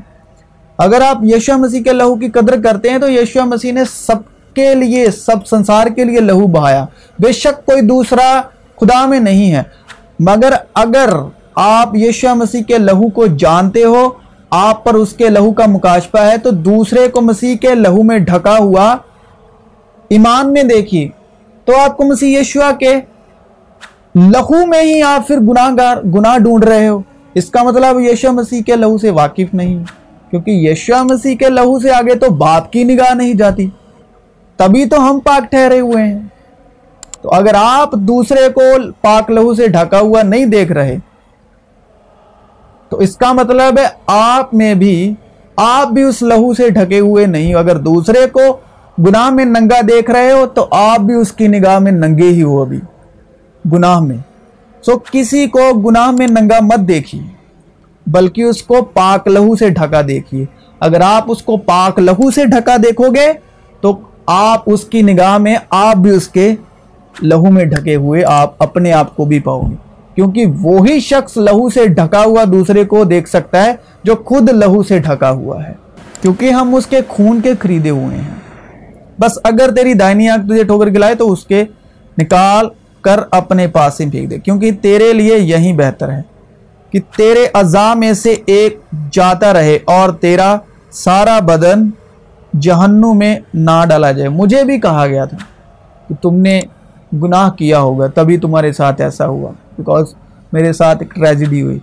اگر 0.77 1.01
آپ 1.01 1.17
یشو 1.23 1.57
مسیح 1.57 1.83
کے 1.83 1.93
لہو 1.93 2.15
کی 2.15 2.29
قدر 2.29 2.61
کرتے 2.61 2.89
ہیں 2.89 2.97
تو 2.97 3.11
یشو 3.11 3.45
مسیح 3.45 3.73
نے 3.73 3.81
سب 3.85 4.15
کے 4.55 4.75
لیے، 4.75 5.11
سب 5.11 5.47
سنسار 5.47 5.87
کے 5.87 6.03
لیے 6.03 6.19
لہو 6.19 6.47
بہایا۔ 6.47 6.85
بے 7.19 7.31
شک 7.31 7.65
کوئی 7.65 7.81
دوسرا 7.81 8.41
خدا 8.81 9.05
میں 9.05 9.19
نہیں 9.19 9.53
ہے۔ 9.53 9.63
مگر 10.19 10.53
اگر 10.73 11.09
آپ 11.55 11.95
یشو 11.95 12.35
مسیح 12.35 12.61
کے 12.63 12.77
لہو 12.77 13.09
کو 13.09 13.27
جانتے 13.27 13.83
ہو، 13.83 14.09
آپ 14.49 14.83
پر 14.83 14.93
اس 14.93 15.13
کے 15.13 15.29
لہو 15.29 15.53
کا 15.53 15.65
مکاشفہ 15.67 16.17
ہے، 16.17 16.37
تو 16.37 16.49
دوسرے 16.49 17.07
کو 17.07 17.21
مسیح 17.21 17.55
کے 17.55 17.75
لہو 17.75 18.03
میں 18.03 18.19
ڈھکا 18.19 18.57
ہوا 18.57 18.97
ایمان 20.09 20.53
میں 20.53 20.63
دیکھیے۔ 20.63 21.09
تو 21.65 21.79
آپ 21.79 21.97
کو 21.97 22.03
مسیح 22.03 22.39
یشوا 22.39 22.71
کے 22.71 22.95
لہو 24.15 24.65
میں 24.65 24.81
ہی 24.81 25.01
آپ 25.01 25.27
پھر 25.27 25.39
گناہ 25.39 25.69
گار 25.77 25.97
گناہ 26.05 26.37
ڈھونڈ 26.37 26.63
رہے 26.63 26.87
ہو۔ 26.87 27.01
اس 27.33 27.49
کا 27.49 27.63
مطلب 27.63 27.99
یشو 27.99 28.31
مسیح 28.31 28.61
کے 28.61 28.75
لہو 28.75 28.97
سے 28.97 29.09
واقف 29.09 29.53
نہیں، 29.53 29.83
کیونکہ 30.29 30.51
یشوا 30.51 31.01
مسیح 31.03 31.35
کے 31.35 31.49
لہو 31.49 31.79
سے 31.79 31.91
آگے 31.91 32.15
تو 32.15 32.29
باپ 32.29 32.71
کی 32.71 32.83
نگاہ 32.83 33.13
نہیں 33.13 33.33
جاتی۔ 33.33 33.69
تبھی 34.59 34.85
تو 34.85 35.09
ہم 35.09 35.19
پاک 35.19 35.51
ٹھہرے 35.51 35.79
ہوئے 35.79 36.03
ہیں۔ 36.03 36.19
تو 37.21 37.33
اگر 37.33 37.53
آپ 37.57 37.93
دوسرے 37.93 38.47
کو 38.49 38.61
پاک 39.01 39.31
لہو 39.31 39.53
سے 39.53 39.67
ڈھکا 39.67 39.99
ہوا 39.99 40.23
نہیں 40.23 40.45
دیکھ 40.45 40.71
رہے، 40.71 40.97
تو 42.89 42.97
اس 42.97 43.15
کا 43.17 43.33
مطلب 43.33 43.79
ہے 43.79 43.87
آپ 44.07 44.53
میں 44.53 44.73
بھی 44.73 45.13
آپ 45.55 45.87
بھی 45.87 46.03
اس 46.03 46.21
لہو 46.21 46.53
سے 46.53 46.69
ڈھکے 46.69 46.99
ہوئے 46.99 47.25
نہیں۔ 47.25 47.53
اگر 47.53 47.77
دوسرے 47.81 48.25
کو 48.33 48.57
گناہ 48.99 49.29
میں 49.29 49.45
ننگا 49.45 49.79
دیکھ 49.87 50.11
رہے 50.11 50.31
ہو، 50.31 50.45
تو 50.45 50.67
آپ 50.71 50.99
بھی 50.99 51.13
اس 51.13 51.31
کی 51.31 51.47
نگاہ 51.47 51.79
میں 51.79 51.91
ننگے 51.91 52.29
ہی 52.29 52.43
ہو 52.43 52.61
ابھی۔ 52.61 52.79
گناہ 53.71 53.99
میں۔ 53.99 54.17
سو 54.85 54.99
کسی 55.11 55.47
کو 55.47 55.73
گناہ 55.73 56.11
میں 56.11 56.27
ننگا 56.27 56.57
مت 56.61 56.87
دیکھیے، 56.87 57.21
بلکہ 58.07 58.41
اس 58.41 58.63
کو 58.63 58.81
پاک 58.81 59.27
لہو 59.27 59.55
سے 59.55 59.69
ڈھکا 59.69 60.01
دیکھیے۔ 60.07 60.45
اگر 60.79 61.01
آپ 61.01 61.23
اس 61.27 61.43
کو 61.43 61.57
پاک 61.57 61.99
لہو 61.99 62.31
سے 62.31 62.45
ڈھکا 62.45 62.77
دیکھو 62.77 63.07
گے، 63.15 63.33
تو 63.81 63.99
آپ 64.25 64.63
اس 64.65 64.83
کی 64.83 65.01
نگاہ 65.01 65.37
میں، 65.37 65.55
آپ 65.69 65.95
بھی 65.95 66.11
اس 66.11 66.27
کے 66.27 66.55
لہو 67.21 67.51
میں 67.51 67.65
ڈھکے 67.65 67.95
ہوئے 67.95 68.23
آپ 68.25 68.63
اپنے 68.63 68.93
آپ 68.93 69.15
کو 69.15 69.25
بھی 69.25 69.39
پاؤ 69.39 69.61
گے۔ 69.61 69.75
کیونکہ 70.15 70.45
وہی 70.61 70.99
شخص 70.99 71.37
لہو 71.37 71.69
سے 71.69 71.87
ڈھکا 71.87 72.23
ہوا 72.23 72.43
دوسرے 72.51 72.83
کو 72.83 73.03
دیکھ 73.03 73.29
سکتا 73.29 73.63
ہے 73.63 73.73
جو 74.03 74.15
خود 74.25 74.49
لہو 74.49 74.83
سے 74.83 74.99
ڈھکا 74.99 75.31
ہوا 75.31 75.63
ہے۔ 75.63 75.73
کیونکہ 76.21 76.49
ہم 76.49 76.75
اس 76.75 76.85
کے 76.85 76.97
خون 77.07 77.41
کے 77.41 77.53
خریدے 77.59 77.89
ہوئے 77.89 78.17
ہیں۔ 78.17 78.35
بس 79.19 79.31
اگر 79.43 79.75
تیری 79.75 79.93
دائنی 79.93 80.29
آنکھ 80.29 80.45
تجھے 80.45 80.63
ٹھوکر 80.63 80.89
کھلائے 80.89 81.15
تو 81.15 81.31
اس 81.31 81.45
کے 81.45 81.63
نکال 82.17 82.65
کر 83.05 83.19
اپنے 83.31 83.67
پاس 83.67 84.01
ہی 84.01 84.09
پھینک 84.09 84.29
دے۔ 84.29 84.37
کیونکہ 84.39 84.71
تیرے 84.71 85.13
لیے 85.13 85.37
یہی 85.39 85.73
بہتر 85.73 86.11
ہے 86.11 86.21
کہ 86.91 86.99
تیرے 87.17 87.45
اعضاء 87.53 87.93
میں 87.93 88.13
سے 88.13 88.35
ایک 88.45 88.79
جاتا 89.11 89.53
رہے 89.53 89.77
اور 89.85 90.09
تیرا 90.09 90.55
سارا 90.91 91.39
بدن 91.39 91.89
جہنو 92.59 93.13
میں 93.13 93.39
نہ 93.53 93.83
ڈالا 93.89 94.11
جائے۔ 94.11 94.29
مجھے 94.29 94.63
بھی 94.63 94.79
کہا 94.79 95.07
گیا 95.07 95.25
تھا 95.25 95.37
کہ 96.07 96.15
تم 96.21 96.35
نے 96.35 96.61
گناہ 97.13 97.49
کیا 97.49 97.79
ہوگا، 97.79 98.07
تبھی 98.07 98.37
تمہارے 98.37 98.71
ساتھ 98.73 99.01
ایسا 99.01 99.27
ہوا 99.27 99.51
بیکاز 99.77 100.05
میرے 100.53 100.73
ساتھ 100.73 100.97
ایک 101.01 101.15
ٹریجڈی 101.15 101.61
ہوئی۔ 101.61 101.79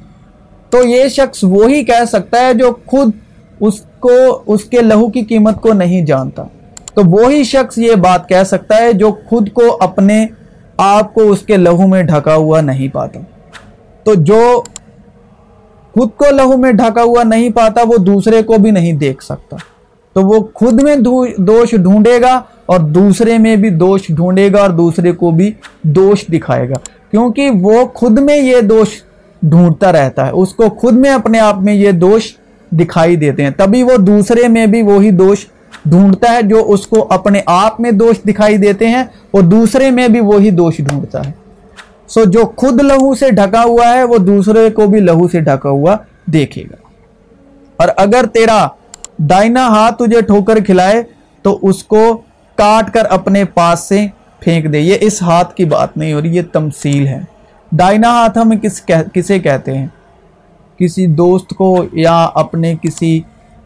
تو 0.71 0.85
یہ 0.85 1.09
شخص 1.09 1.45
وہی 1.45 1.85
کہہ 1.85 2.05
سکتا 2.09 2.41
ہے 2.41 2.55
جو 2.55 2.75
خود 2.87 3.11
اس 3.61 3.81
کو، 4.01 4.43
اس 4.47 4.65
کے 4.65 4.81
لہو 4.81 5.09
کی 5.09 5.23
قیمت 5.23 5.61
کو 5.61 5.73
نہیں 5.73 6.07
جانتا۔ 6.07 6.43
تو 6.95 7.03
وہی 7.05 7.45
شخص 7.45 7.79
یہ 7.79 7.95
بات 7.95 8.29
کہہ 8.29 8.45
سکتا 8.47 8.77
ہے 8.77 8.93
جو 8.93 9.13
خود 9.29 9.53
کو 9.53 9.63
اپنے 9.81 10.27
آپ 10.77 11.15
کو 11.15 11.31
اس 11.31 11.43
کے 11.43 11.57
لہو 11.57 11.87
میں 11.87 12.03
ڈھکا 12.03 12.35
ہوا 12.35 12.61
نہیں 12.61 12.89
پاتا۔ 12.89 13.21
تو 14.05 14.15
جو 14.15 14.63
خود 15.95 16.09
کو 16.17 16.25
لہو 16.31 16.57
میں 16.57 16.73
ڈھکا 16.73 17.03
ہوا 17.03 17.23
نہیں 17.23 17.51
پاتا، 17.51 17.81
وہ 17.87 17.97
دوسرے 17.97 18.43
کو 18.43 18.55
بھی 18.59 18.71
نہیں 18.71 18.93
دیکھ 18.93 19.25
سکتا۔ 19.25 19.57
تو 20.13 20.23
وہ 20.23 20.47
خود 20.55 20.83
میں 20.83 20.97
دوش 21.39 21.71
ڈھونڈے 21.71 22.21
گا 22.21 22.43
اور 22.67 22.81
دوسرے 22.81 23.39
میں 23.39 23.57
بھی 23.57 23.71
دوش 23.71 24.01
ڈھونڈے 24.09 24.53
گا 24.53 24.59
اور 24.59 24.71
دوسرے 24.71 25.13
کو 25.13 25.31
بھی 25.31 25.53
دوش 25.83 26.27
دکھائے 26.27 26.69
گا۔ 26.69 26.75
کیونکہ 27.11 27.51
وہ 27.61 27.87
خود 27.95 28.21
میں 28.21 28.37
یہ 28.37 28.61
دوش 28.61 28.89
ڈھونڈتا 29.43 29.93
رہتا 29.93 30.27
ہے۔ 30.27 30.31
اس 30.31 30.55
کو 30.55 30.65
خود 30.69 30.93
میں 30.93 31.11
اپنے 31.11 31.39
آپ 31.39 31.59
میں 31.59 31.75
یہ 31.75 31.91
دوش 31.91 32.37
دکھائی 32.71 33.17
دیتے 33.17 33.43
ہیں۔ 33.43 33.51
تبھی 33.51 33.83
وہ 33.83 33.97
دوسرے 33.97 34.49
میں 34.49 34.67
بھی 34.67 34.83
وہی 34.83 35.11
دوش 35.11 35.47
ڈھونڈتا 35.85 36.33
ہے 36.33 36.43
جو 36.43 36.65
اس 36.69 36.87
کو 36.87 37.07
اپنے 37.11 37.41
آپ 37.47 37.81
میں 37.81 37.91
دوش 37.91 38.17
دکھائی 38.29 38.57
دیتے 38.57 38.89
ہیں 38.89 39.05
اور 39.31 39.43
دوسرے 39.43 39.91
میں 39.91 40.09
بھی 40.09 40.21
وہی 40.21 40.51
دوش 40.51 40.77
ڈھونڈتا 40.79 41.27
ہے۔ 41.27 41.33
سو 42.09 42.25
جو 42.25 42.53
خود 42.57 42.83
لہو 42.83 43.15
سے 43.15 43.31
ڈھکا 43.31 43.63
ہوا 43.63 43.95
ہے، 43.95 44.05
وہ 44.05 44.19
دوسرے 44.19 44.71
کو 44.71 44.87
بھی 44.87 45.01
لہو 45.01 45.29
سے 45.29 45.41
ڈھکا 45.41 45.69
ہوا 45.69 45.97
دیکھے 46.27 46.63
گا۔ 46.63 46.77
اور 47.77 47.89
اگر 47.97 48.27
تیرا 48.27 48.67
دائنا 49.19 49.69
ہاتھ 49.69 50.03
تجھے 50.03 50.21
ٹھوکر 50.21 50.65
کھلائے، 50.65 51.03
تو 51.43 51.59
اس 51.63 51.85
کو 51.85 52.23
کاٹ 52.55 52.95
کر 52.95 53.05
اپنے 53.11 53.45
پاس 53.45 53.81
سے 53.81 54.07
پھینک 54.41 54.73
دے۔ 54.73 54.79
یہ 54.79 54.97
اس 55.01 55.23
ہاتھ 55.23 55.55
کی 55.55 55.65
بات 55.65 55.97
نہیں 55.97 56.13
ہو 56.13 56.23
رہی 56.23 56.37
یہ 56.37 56.43
تمثیل 56.53 57.07
ہے۔ 57.07 57.21
دائنا 57.71 58.09
ہاتھ 58.09 58.39
ہم 58.39 58.59
کس 58.63 58.83
کسے 59.15 59.39
کہتے 59.39 59.79
ہیں؟ 59.79 59.87
کسی 60.79 61.07
دوست 61.07 61.51
کو 61.51 61.85
یا 61.93 62.29
اپنے 62.35 62.75
کسی 62.83 63.21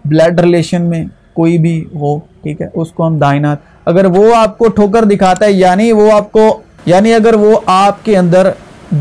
بلڈ 0.04 0.40
ریلیشن 0.40 0.82
میں؟ 0.82 1.04
کوئی 1.36 1.56
بھی 1.58 1.78
ہو، 1.94 2.18
ٹھیک 2.42 2.60
ہے، 2.62 2.66
اس 2.74 2.92
کو 2.92 3.06
ہم 3.06 3.18
دائنات 3.18 3.58
اگر 3.84 4.04
وہ 4.16 4.34
آپ 4.36 4.58
کو 4.58 4.68
ٹھوکر 4.68 5.04
دکھاتا 5.04 5.46
ہے 5.46 5.52
یعنی 5.52 5.90
وہ 5.92 6.10
آپ 6.12 6.30
کو 6.32 6.46
یعنی 6.86 7.14
اگر 7.14 7.34
وہ 7.34 7.58
آپ 7.66 8.04
کے 8.04 8.16
اندر 8.18 8.50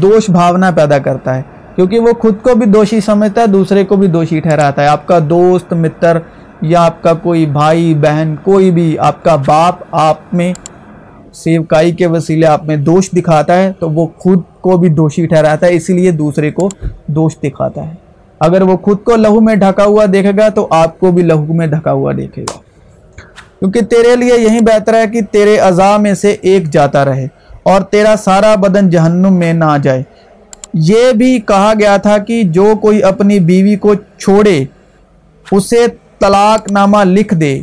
دوش 0.01 0.29
بھاونا 0.29 0.71
پیدا 0.71 0.97
کرتا 0.99 1.35
ہے، 1.35 1.41
کیونکہ 1.75 1.99
وہ 1.99 2.13
خود 2.19 2.41
کو 2.41 2.55
بھی 2.55 2.65
دوشی 2.65 2.99
سمجھتا 3.01 3.41
ہے، 3.41 3.47
دوسرے 3.47 3.83
کو 3.85 3.95
بھی 3.95 4.07
دوشی 4.07 4.39
ٹھہراتا 4.39 4.81
ہے۔ 4.81 4.87
آپ 4.87 5.05
کا 5.07 5.19
دوست، 5.29 5.73
متر 5.73 6.17
یا 6.61 6.83
آپ 6.85 7.01
کا 7.03 7.13
کوئی 7.13 7.45
بھائی، 7.45 7.93
بہن، 7.93 8.35
کوئی 8.43 8.71
بھی 8.71 8.97
آپ 8.99 9.23
کا 9.23 9.35
باپ 9.35 9.83
آپ 9.91 10.33
میں 10.33 10.53
سیوکائی 11.33 11.91
کے 11.91 12.07
وسیلے 12.07 12.45
آپ 12.45 12.65
میں 12.65 12.77
دوش 12.77 13.09
دکھاتا 13.11 13.57
ہے، 13.57 13.71
تو 13.79 13.89
وہ 13.89 14.07
خود 14.17 14.41
کو 14.61 14.77
بھی 14.77 14.89
دوشی 14.89 15.25
ٹھہراتا 15.27 15.67
ہے، 15.67 15.75
اسی 15.75 15.93
لیے 15.93 16.11
دوسرے 16.11 16.51
کو 16.51 16.69
دوش 17.07 17.37
دکھاتا 17.43 17.87
ہے۔ 17.87 18.04
اگر 18.39 18.61
وہ 18.61 18.77
خود 18.77 19.03
کو 19.03 19.15
لہو 19.15 19.41
میں 19.41 19.55
ڈھکا 19.55 19.83
ہوا 19.83 20.05
دیکھے 20.13 20.31
گا 20.37 20.49
تو 20.49 20.67
آپ 20.69 20.99
کو 20.99 21.11
بھی 21.11 21.23
لہو 21.23 21.53
میں 21.53 21.67
ڈھکا 21.67 21.91
ہوا 21.91 22.11
دیکھے 22.17 22.43
گا۔ 22.43 22.57
کیونکہ 23.59 23.81
تیرے 23.81 24.15
لیے 24.15 24.33
یہی 24.39 24.59
بہتر 24.59 24.93
ہے 24.93 25.07
کہ 25.07 25.21
تیرے 25.21 25.57
اعضاء 25.57 25.97
میں 25.97 26.13
سے 26.13 26.35
ایک 26.41 26.71
جاتا 26.71 27.05
رہے 27.05 27.27
اور 27.63 27.81
تیرا 27.81 28.15
سارا 28.23 28.55
بدن 28.55 28.89
جہنم 28.89 29.33
میں 29.33 29.53
نہ 29.53 29.77
جائے۔ 29.83 30.03
یہ 30.73 31.11
بھی 31.11 31.39
کہا 31.39 31.73
گیا 31.79 31.97
تھا 31.97 32.17
کہ 32.17 32.43
جو 32.43 32.73
کوئی 32.81 33.03
اپنی 33.03 33.39
بیوی 33.39 33.75
کو 33.75 33.93
چھوڑے، 33.95 34.65
اسے 35.51 35.85
طلاق 36.19 36.71
نامہ 36.71 36.97
لکھ 37.03 37.33
دے۔ 37.33 37.61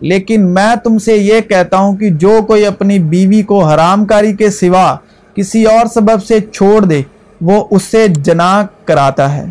لیکن 0.00 0.54
میں 0.54 0.74
تم 0.84 0.98
سے 0.98 1.16
یہ 1.16 1.40
کہتا 1.40 1.76
ہوں 1.76 1.96
کہ 1.96 2.10
جو 2.10 2.38
کوئی 2.46 2.66
اپنی 2.66 2.98
بیوی 2.98 3.42
کو 3.42 3.64
حرام 3.64 4.04
کاری 4.04 4.32
کے 4.32 4.50
سوا 4.50 4.96
کسی 5.34 5.64
اور 5.64 5.86
سبب 5.94 6.24
سے 6.24 6.40
چھوڑ 6.40 6.84
دے، 6.84 7.02
وہ 7.40 7.64
اس 7.70 7.82
سے 7.82 8.08
جناح 8.08 8.64
کراتا 8.84 9.36
ہے۔ 9.36 9.44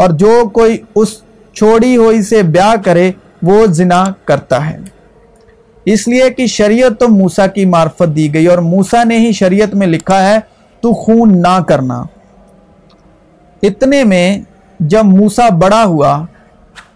اور 0.00 0.10
جو 0.10 0.42
کوئی 0.52 0.76
اس 0.94 1.16
چھوڑی 1.56 1.96
ہوئی 1.96 2.22
سے 2.22 2.42
بیاہ 2.42 2.74
کرے، 2.84 3.10
وہ 3.42 3.64
زنا 3.66 4.04
کرتا 4.24 4.58
ہے۔ 4.70 4.76
اس 5.86 6.06
لیے 6.08 6.28
کہ 6.30 6.46
شریعت 6.46 6.98
تو 7.00 7.08
موسا 7.08 7.46
کی 7.46 7.64
معرفت 7.64 8.14
دی 8.16 8.32
گئی، 8.34 8.46
اور 8.46 8.58
موسا 8.64 9.02
نے 9.04 9.18
ہی 9.18 9.32
شریعت 9.32 9.74
میں 9.74 9.86
لکھا 9.86 10.22
ہے، 10.28 10.38
تو 10.82 10.92
خون 10.94 11.40
نہ 11.42 11.58
کرنا۔ 11.68 12.02
اتنے 13.62 14.02
میں 14.04 14.40
جب 14.80 15.04
موسا 15.04 15.48
بڑا 15.60 15.84
ہوا، 15.84 16.24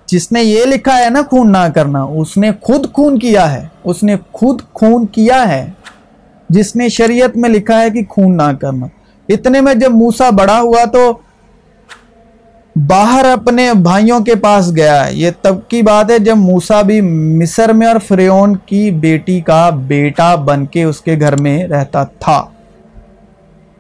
جس 0.06 0.30
نے 0.32 0.42
یہ 0.42 0.64
لکھا 0.64 0.96
ہے 0.98 1.08
نا 1.10 1.22
خون 1.30 1.52
نہ 1.52 1.66
کرنا، 1.74 2.02
اس 2.02 2.36
نے 2.36 2.50
خود 2.60 2.92
خون 2.92 3.18
کیا 3.18 3.52
ہے۔ 3.52 3.66
اس 3.84 4.02
نے 4.02 4.16
خود 4.32 4.60
خون 4.72 5.06
کیا 5.06 5.48
ہے، 5.48 5.64
جس 6.48 6.74
نے 6.76 6.88
شریعت 6.88 7.36
میں 7.36 7.50
لکھا 7.50 7.80
ہے 7.82 7.90
کہ 7.90 8.04
خون 8.08 8.36
نہ 8.36 8.50
کرنا۔ 8.60 8.86
اتنے 9.28 9.60
میں 9.60 9.74
جب 9.74 9.92
موسا 9.94 10.30
بڑا 10.30 10.60
ہوا 10.60 10.84
تو 10.84 11.12
باہر 12.76 13.24
اپنے 13.24 13.72
بھائیوں 13.74 14.20
کے 14.20 14.34
پاس 14.34 14.76
گیا۔ 14.76 15.06
یہ 15.10 15.30
تب 15.42 15.54
کی 15.68 15.82
بات 15.82 16.10
ہے 16.10 16.18
جب 16.18 16.36
موسا 16.36 16.82
بھی 16.82 17.00
مصر 17.40 17.72
میں 17.72 17.86
اور 17.86 17.96
فریون 18.08 18.56
کی 18.56 18.90
بیٹی 18.90 19.40
کا 19.40 19.70
بیٹا 19.70 20.34
بن 20.34 20.66
کے 20.66 20.82
اس 20.82 21.00
کے 21.00 21.16
گھر 21.20 21.36
میں 21.36 21.68
رہتا 21.68 22.04
تھا۔ 22.04 22.44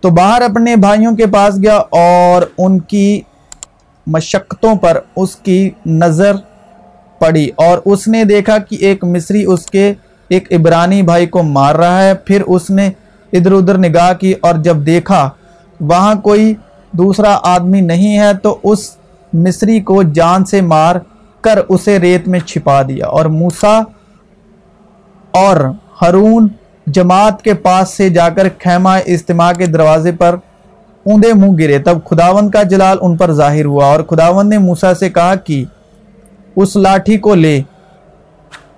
تو 0.00 0.10
باہر 0.10 0.42
اپنے 0.42 0.76
بھائیوں 0.76 1.16
کے 1.16 1.26
پاس 1.26 1.54
گیا 1.62 1.76
اور 1.76 2.42
ان 2.58 2.78
کی 2.78 3.20
مشقتوں 4.06 4.74
پر 4.74 5.00
اس 5.16 5.36
کی 5.36 5.70
نظر 5.86 6.36
پڑی 7.18 7.48
اور 7.56 7.78
اس 7.84 8.08
نے 8.08 8.24
دیکھا 8.24 8.58
کہ 8.58 8.76
ایک 8.80 9.04
مصری 9.04 9.44
اس 9.44 9.66
کے 9.66 9.92
ایک 10.28 10.52
عبرانی 10.52 11.02
بھائی 11.02 11.26
کو 11.26 11.42
مار 11.42 11.74
رہا 11.74 12.04
ہے۔ 12.04 12.14
پھر 12.14 12.42
اس 12.46 12.70
نے 12.70 12.90
ادھر 13.32 13.52
ادھر 13.52 13.78
نگاہ 13.78 14.12
کی 14.12 14.34
اور 14.40 14.54
جب 14.54 14.76
دیکھا، 14.76 15.30
وہاں 15.80 16.14
کوئی 16.14 16.54
دوسرا 16.92 17.38
آدمی 17.42 17.80
نہیں 17.80 18.18
ہے 18.18 18.34
تو 18.34 18.58
اس 18.62 18.96
مصری 19.32 19.80
کو 19.80 20.02
جان 20.02 20.44
سے 20.44 20.60
مار 20.60 20.96
کر 21.40 21.58
اسے 21.68 21.98
ریت 21.98 22.28
میں 22.28 22.40
چھپا 22.40 22.82
دیا۔ 22.82 23.06
اور 23.06 23.24
موسا 23.24 23.80
اور 25.30 25.56
ہرون 26.02 26.48
جماعت 26.86 27.42
کے 27.42 27.54
پاس 27.54 27.96
سے 27.96 28.08
جا 28.08 28.28
کر 28.28 28.48
خیمہ 28.64 28.88
اجتماع 28.88 29.52
کے 29.52 29.66
دروازے 29.66 30.12
پر 30.12 30.36
اوندے 31.06 31.32
منہ 31.32 31.56
گرے۔ 31.58 31.78
تب 31.78 31.98
خداون 32.10 32.50
کا 32.50 32.62
جلال 32.62 32.98
ان 33.00 33.16
پر 33.16 33.32
ظاہر 33.32 33.64
ہوا 33.64 33.86
اور 33.86 34.00
خداون 34.00 34.50
نے 34.50 34.58
موسا 34.58 34.94
سے 34.94 35.10
کہا 35.10 35.34
کہ 35.34 35.64
اس 36.56 36.76
لاٹھی 36.76 37.18
کو 37.18 37.34
لے۔ 37.34 37.62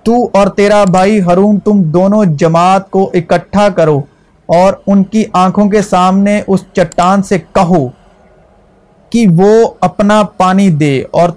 تو 0.03 0.29
اور 0.33 0.47
تیرا 0.47 0.83
بھائی 0.83 1.21
ہرون 1.21 1.59
تم 1.59 1.83
دونوں 1.83 2.25
جماعت 2.25 2.91
کو 2.91 3.11
اکٹھا 3.13 3.69
کرو 3.69 3.97
اور 4.45 4.73
ان 4.87 5.03
کی 5.03 5.23
آنکھوں 5.33 5.69
کے 5.69 5.81
سامنے 5.81 6.41
اس 6.47 6.59
چٹان 6.73 7.23
سے 7.23 7.37
کہو۔ 7.39 7.87
کہ 9.15 9.25
وہ 9.37 9.67
اپنا 9.81 10.23
پانی 10.37 10.69
دے 10.69 11.03
اور 11.11 11.29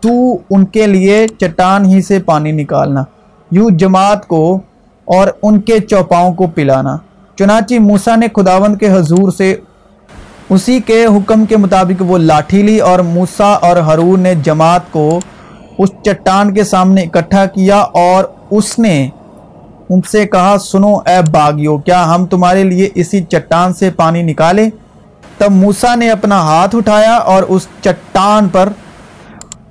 تو 0.00 0.10
ان 0.50 0.64
کے 0.64 0.86
لیے 0.86 1.26
چٹان 1.40 1.84
ہی 1.84 2.02
سے 2.02 2.18
پانی 2.18 2.52
نکالنا۔ 2.52 3.02
یوں 3.50 3.70
جماعت 3.70 4.26
کو 4.28 4.60
اور 5.04 5.28
ان 5.42 5.60
کے 5.60 5.78
چوپاؤں 5.80 6.34
کو 6.34 6.46
پلانا۔ 6.46 6.96
چنانچہ 7.38 7.74
موسا 7.78 8.16
نے 8.16 8.26
خداون 8.34 8.76
کے 8.76 8.90
حضور 8.90 9.30
سے 9.30 9.56
اسی 10.50 10.80
کے 10.80 11.04
حکم 11.04 11.44
کے 11.44 11.56
مطابق 11.56 12.02
وہ 12.06 12.18
لاٹھی 12.18 12.62
لی 12.62 12.78
اور 12.78 12.98
موسا 12.98 13.52
اور 13.52 13.76
حرور 13.76 14.18
نے 14.18 14.34
جماعت 14.34 14.92
کو 14.92 15.20
اس 15.78 15.90
چٹان 16.02 16.54
کے 16.54 16.64
سامنے 16.64 17.02
اکٹھا 17.02 17.46
کیا 17.46 17.76
اور 17.76 18.24
اس 18.50 18.78
نے 18.78 19.08
ان 19.88 20.00
سے 20.02 20.26
کہا، 20.26 20.56
سنو 20.58 20.94
اے 20.96 21.18
باغیو 21.32 21.78
کیا 21.78 22.14
ہم 22.14 22.26
تمہارے 22.26 22.64
لیے 22.64 22.88
اسی 22.94 23.24
چٹان 23.24 23.74
سے 23.74 23.90
پانی 23.90 24.22
نکالے 24.22 24.68
تب 25.38 25.50
موسا 25.50 25.94
نے 25.94 26.10
اپنا 26.10 26.40
ہاتھ 26.40 26.76
اٹھایا 26.76 27.16
اور 27.16 27.42
اس 27.42 27.68
چٹان 27.80 28.48
پر 28.48 28.68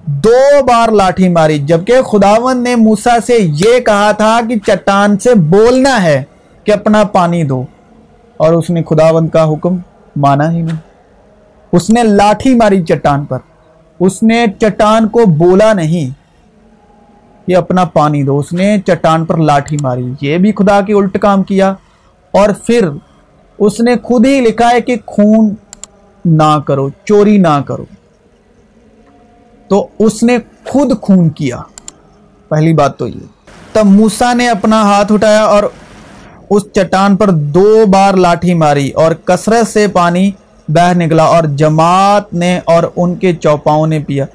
دو 0.06 0.64
بار 0.66 0.90
لاٹھی 0.90 1.30
ماری، 1.30 1.60
جبکہ 1.60 2.02
خداون 2.02 2.64
نے 2.64 2.76
موسا 2.76 3.18
سے 3.28 3.38
یہ 3.42 3.80
کہا 3.80 4.12
تھا 4.12 4.40
کہ 4.50 4.56
چٹان 4.66 5.18
سے 5.18 5.36
بولنا 5.36 6.04
ہے 6.04 6.24
کہ 6.64 6.72
اپنا 6.72 7.04
پانی 7.04 7.44
دو۔ 7.44 7.64
اور 8.38 8.54
اس 8.54 8.70
نے 8.70 8.84
خداون 8.84 9.28
کا 9.28 9.54
حکم 9.54 9.78
مانا 10.16 10.52
ہی 10.52 10.62
نہیں۔ 10.62 10.78
اس 11.72 11.90
نے 11.90 12.04
لاٹھی 12.04 12.56
ماری 12.56 12.84
چٹان 12.84 13.26
پر۔ 13.26 13.38
اس 14.00 14.24
نے 14.24 14.46
چٹان 14.60 15.08
کو 15.08 15.20
بولا 15.26 15.74
نہیں 15.74 16.26
کہ 17.48 17.56
اپنا 17.56 17.86
پانی 17.86 18.24
دو۔ 18.24 18.38
اس 18.40 18.54
نے 18.54 18.78
چٹان 18.86 19.26
پر 19.26 19.38
لاٹھی 19.38 19.78
ماری۔ 19.82 20.14
یہ 20.22 20.38
بھی 20.38 20.52
خدا 20.52 20.82
کے 20.82 20.94
الٹ 20.94 21.20
کام 21.20 21.44
کیا۔ 21.44 21.70
اور 22.32 22.50
پھر 22.66 22.90
اس 23.60 23.80
نے 23.80 23.96
خود 24.04 24.26
ہی 24.26 24.42
لکھا 24.42 24.70
ہے 24.70 24.82
کہ 24.82 24.96
خون 25.06 25.56
نہ 26.26 26.60
کرو، 26.68 26.90
چوری 27.06 27.38
نہ 27.38 27.62
کرو۔ 27.66 27.86
تو 29.68 29.88
اس 30.00 30.24
نے 30.24 30.38
خود 30.68 31.02
خون 31.02 31.30
کیا۔ 31.30 31.62
پہلی 32.50 32.74
بات 32.74 32.98
تو 32.98 33.08
یہ۔ 33.08 33.20
تب 33.74 33.86
موسا 33.86 34.34
نے 34.34 34.50
اپنا 34.50 34.82
ہاتھ 34.82 35.12
اٹھایا 35.12 35.44
اور 35.44 35.64
اس 36.50 36.64
چٹان 36.74 37.16
پر 37.16 37.32
دو 37.32 37.84
بار 37.92 38.14
لاٹھی 38.14 38.54
ماری 38.54 38.90
اور 38.90 39.12
کثرت 39.12 39.68
سے 39.68 39.88
پانی 39.88 40.32
بہ 40.68 40.94
نکلا 40.94 41.24
اور 41.24 41.44
جماعت 41.44 42.34
نے 42.34 42.60
اور 42.66 42.84
ان 42.96 43.16
کے 43.16 43.36
چوپاؤں 43.36 43.88
نے 43.88 44.00
پیا۔ 44.00 44.26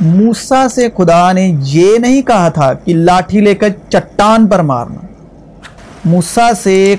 موسا 0.00 0.68
سے 0.68 0.88
خدا 0.96 1.32
نے 1.32 1.54
یہ 1.58 1.98
نہیں 1.98 2.22
کہا 2.22 2.48
تھا 2.48 2.72
کہ 2.72 2.94
لاٹھی 2.94 3.40
لے 3.40 3.54
کر 3.54 3.68
چٹان 3.88 4.46
پر 4.46 4.58
مارنا۔ 4.58 5.06
موسا 6.04 6.50
سے 6.62 6.96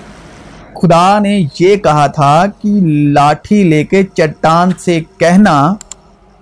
خدا 0.82 1.20
نے 1.20 1.42
یہ 1.60 1.76
کہا 1.76 2.08
تھا 2.08 2.46
کہ 2.62 2.70
لاٹھی 2.86 3.64
لے 3.64 3.86
کے 3.86 4.04
چٹان 4.04 4.70
سے 4.80 5.02
کہنا 5.18 5.74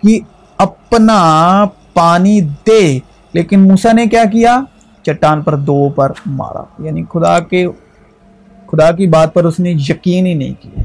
کہ 0.03 0.20
اپنا 0.58 1.63
پانی 1.93 2.41
دے۔ 2.41 3.00
لیکن 3.34 3.60
موسا 3.60 3.91
نے 3.91 4.06
کیا 4.06 4.23
کیا؟ 4.26 4.62
چٹان 5.02 5.41
پر 5.41 5.56
دو 5.56 5.89
پر 5.89 6.12
مارا۔ 6.26 6.84
یعنی 6.84 7.04
خدا 7.04 7.39
کے، 7.39 7.67
خدا 8.67 8.91
کی 8.91 9.08
بات 9.08 9.34
پر 9.34 9.45
اس 9.45 9.60
نے 9.60 9.69
یقین 9.69 10.26
ہی 10.26 10.34
نہیں 10.34 10.54
کیا۔ 10.60 10.82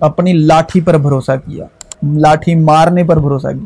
اپنی 0.00 0.32
لاٹھی 0.32 0.80
پر 0.80 0.98
بھروسہ 0.98 1.32
کیا۔ 1.44 1.64
لاٹھی 2.02 2.54
مارنے 2.54 3.04
پر 3.04 3.16
بھروسہ 3.16 3.48
کیا۔ 3.48 3.64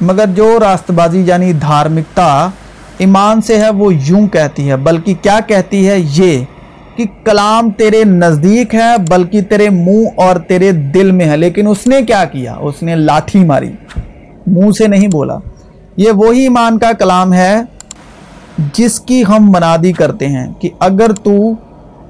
مگر 0.00 0.24
جو 0.26 0.58
راست 0.60 0.90
بازی 0.90 1.22
یعنی 1.26 1.52
دھارمکتا 1.52 2.48
ایمان 2.98 3.40
سے 3.40 3.60
ہے، 3.60 3.70
وہ 3.70 3.94
یوں 3.94 4.26
کہتی 4.28 4.70
ہے، 4.70 4.76
بلکہ 4.76 5.14
کیا 5.22 5.38
کہتی 5.46 5.88
ہے؟ 5.88 5.96
یہ 5.98 6.44
کہ 7.00 7.24
کلام 7.24 7.70
تیرے 7.70 8.04
نزدیک 8.04 8.74
ہے، 8.74 8.94
بلکہ 9.08 9.40
تیرے 9.42 9.70
منہ 9.70 10.08
اور 10.14 10.36
تیرے 10.36 10.72
دل 10.72 11.10
میں 11.10 11.26
ہے۔ 11.26 11.36
لیکن 11.36 11.66
اس 11.66 11.86
نے 11.86 12.02
کیا 12.02 12.24
کیا؟ 12.24 12.54
اس 12.54 12.82
نے 12.82 12.96
لاٹھی 12.96 13.44
ماری۔ 13.44 13.72
منہ 14.46 14.70
سے 14.70 14.86
نہیں 14.86 15.08
بولا۔ 15.08 15.38
یہ 15.96 16.10
وہی 16.10 16.40
ایمان 16.40 16.78
کا 16.78 16.92
کلام 16.92 17.34
ہے 17.34 17.56
جس 18.74 19.00
کی 19.00 19.22
ہم 19.28 19.36
منادی 19.40 19.92
کرتے 19.92 20.28
ہیں 20.28 20.52
کہ 20.58 20.68
اگر 20.78 21.12
تو 21.12 21.52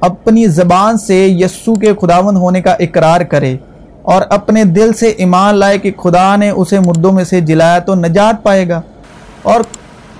اپنی 0.00 0.46
زبان 0.46 0.98
سے 0.98 1.26
یسو 1.26 1.74
کے 1.74 1.92
خداون 2.00 2.36
ہونے 2.36 2.62
کا 2.62 2.72
اقرار 2.72 3.20
کرے 3.20 3.56
اور 4.02 4.22
اپنے 4.30 4.64
دل 4.64 4.92
سے 4.92 5.06
ایمان 5.06 5.54
لائے 5.54 5.78
کہ 5.78 5.90
خدا 5.92 6.36
نے 6.36 6.50
اسے 6.50 6.80
مردوں 6.80 7.12
میں 7.12 7.24
سے 7.24 7.40
جلایا 7.40 7.78
تو 7.78 7.94
نجات 7.94 8.42
پائے 8.42 8.68
گا۔ 8.68 8.80
اور 9.42 9.60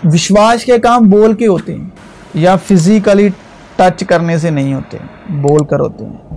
وشواس 0.04 0.64
کے 0.64 0.78
کام 0.78 1.10
بول 1.10 1.32
کے 1.32 1.46
ہوتے 1.46 1.74
ہیں۔ 1.74 1.84
یا 2.34 2.56
فزیکلی 2.56 3.28
ٹچ 3.88 4.04
کرنے 4.04 4.38
سے 4.38 4.50
نہیں 4.50 4.74
ہوتے، 4.74 4.98
بول 5.30 5.64
کر 5.64 5.80
ہوتے 5.80 6.04
ہیں۔ 6.04 6.36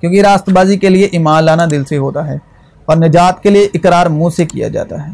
کیونکہ 0.00 0.22
راست 0.22 0.50
بازی 0.50 0.76
کے 0.76 0.88
لیے 0.88 1.04
ایمان 1.06 1.44
لانا 1.44 1.64
دل 1.70 1.84
سے 1.84 1.96
ہوتا 1.96 2.26
ہے 2.26 2.38
اور 2.84 2.96
نجات 2.96 3.42
کے 3.42 3.50
لیے 3.50 3.68
اقرار 3.74 4.06
منہ 4.06 4.28
سے 4.36 4.44
کیا 4.44 4.68
جاتا 4.68 5.06
ہے۔ 5.06 5.12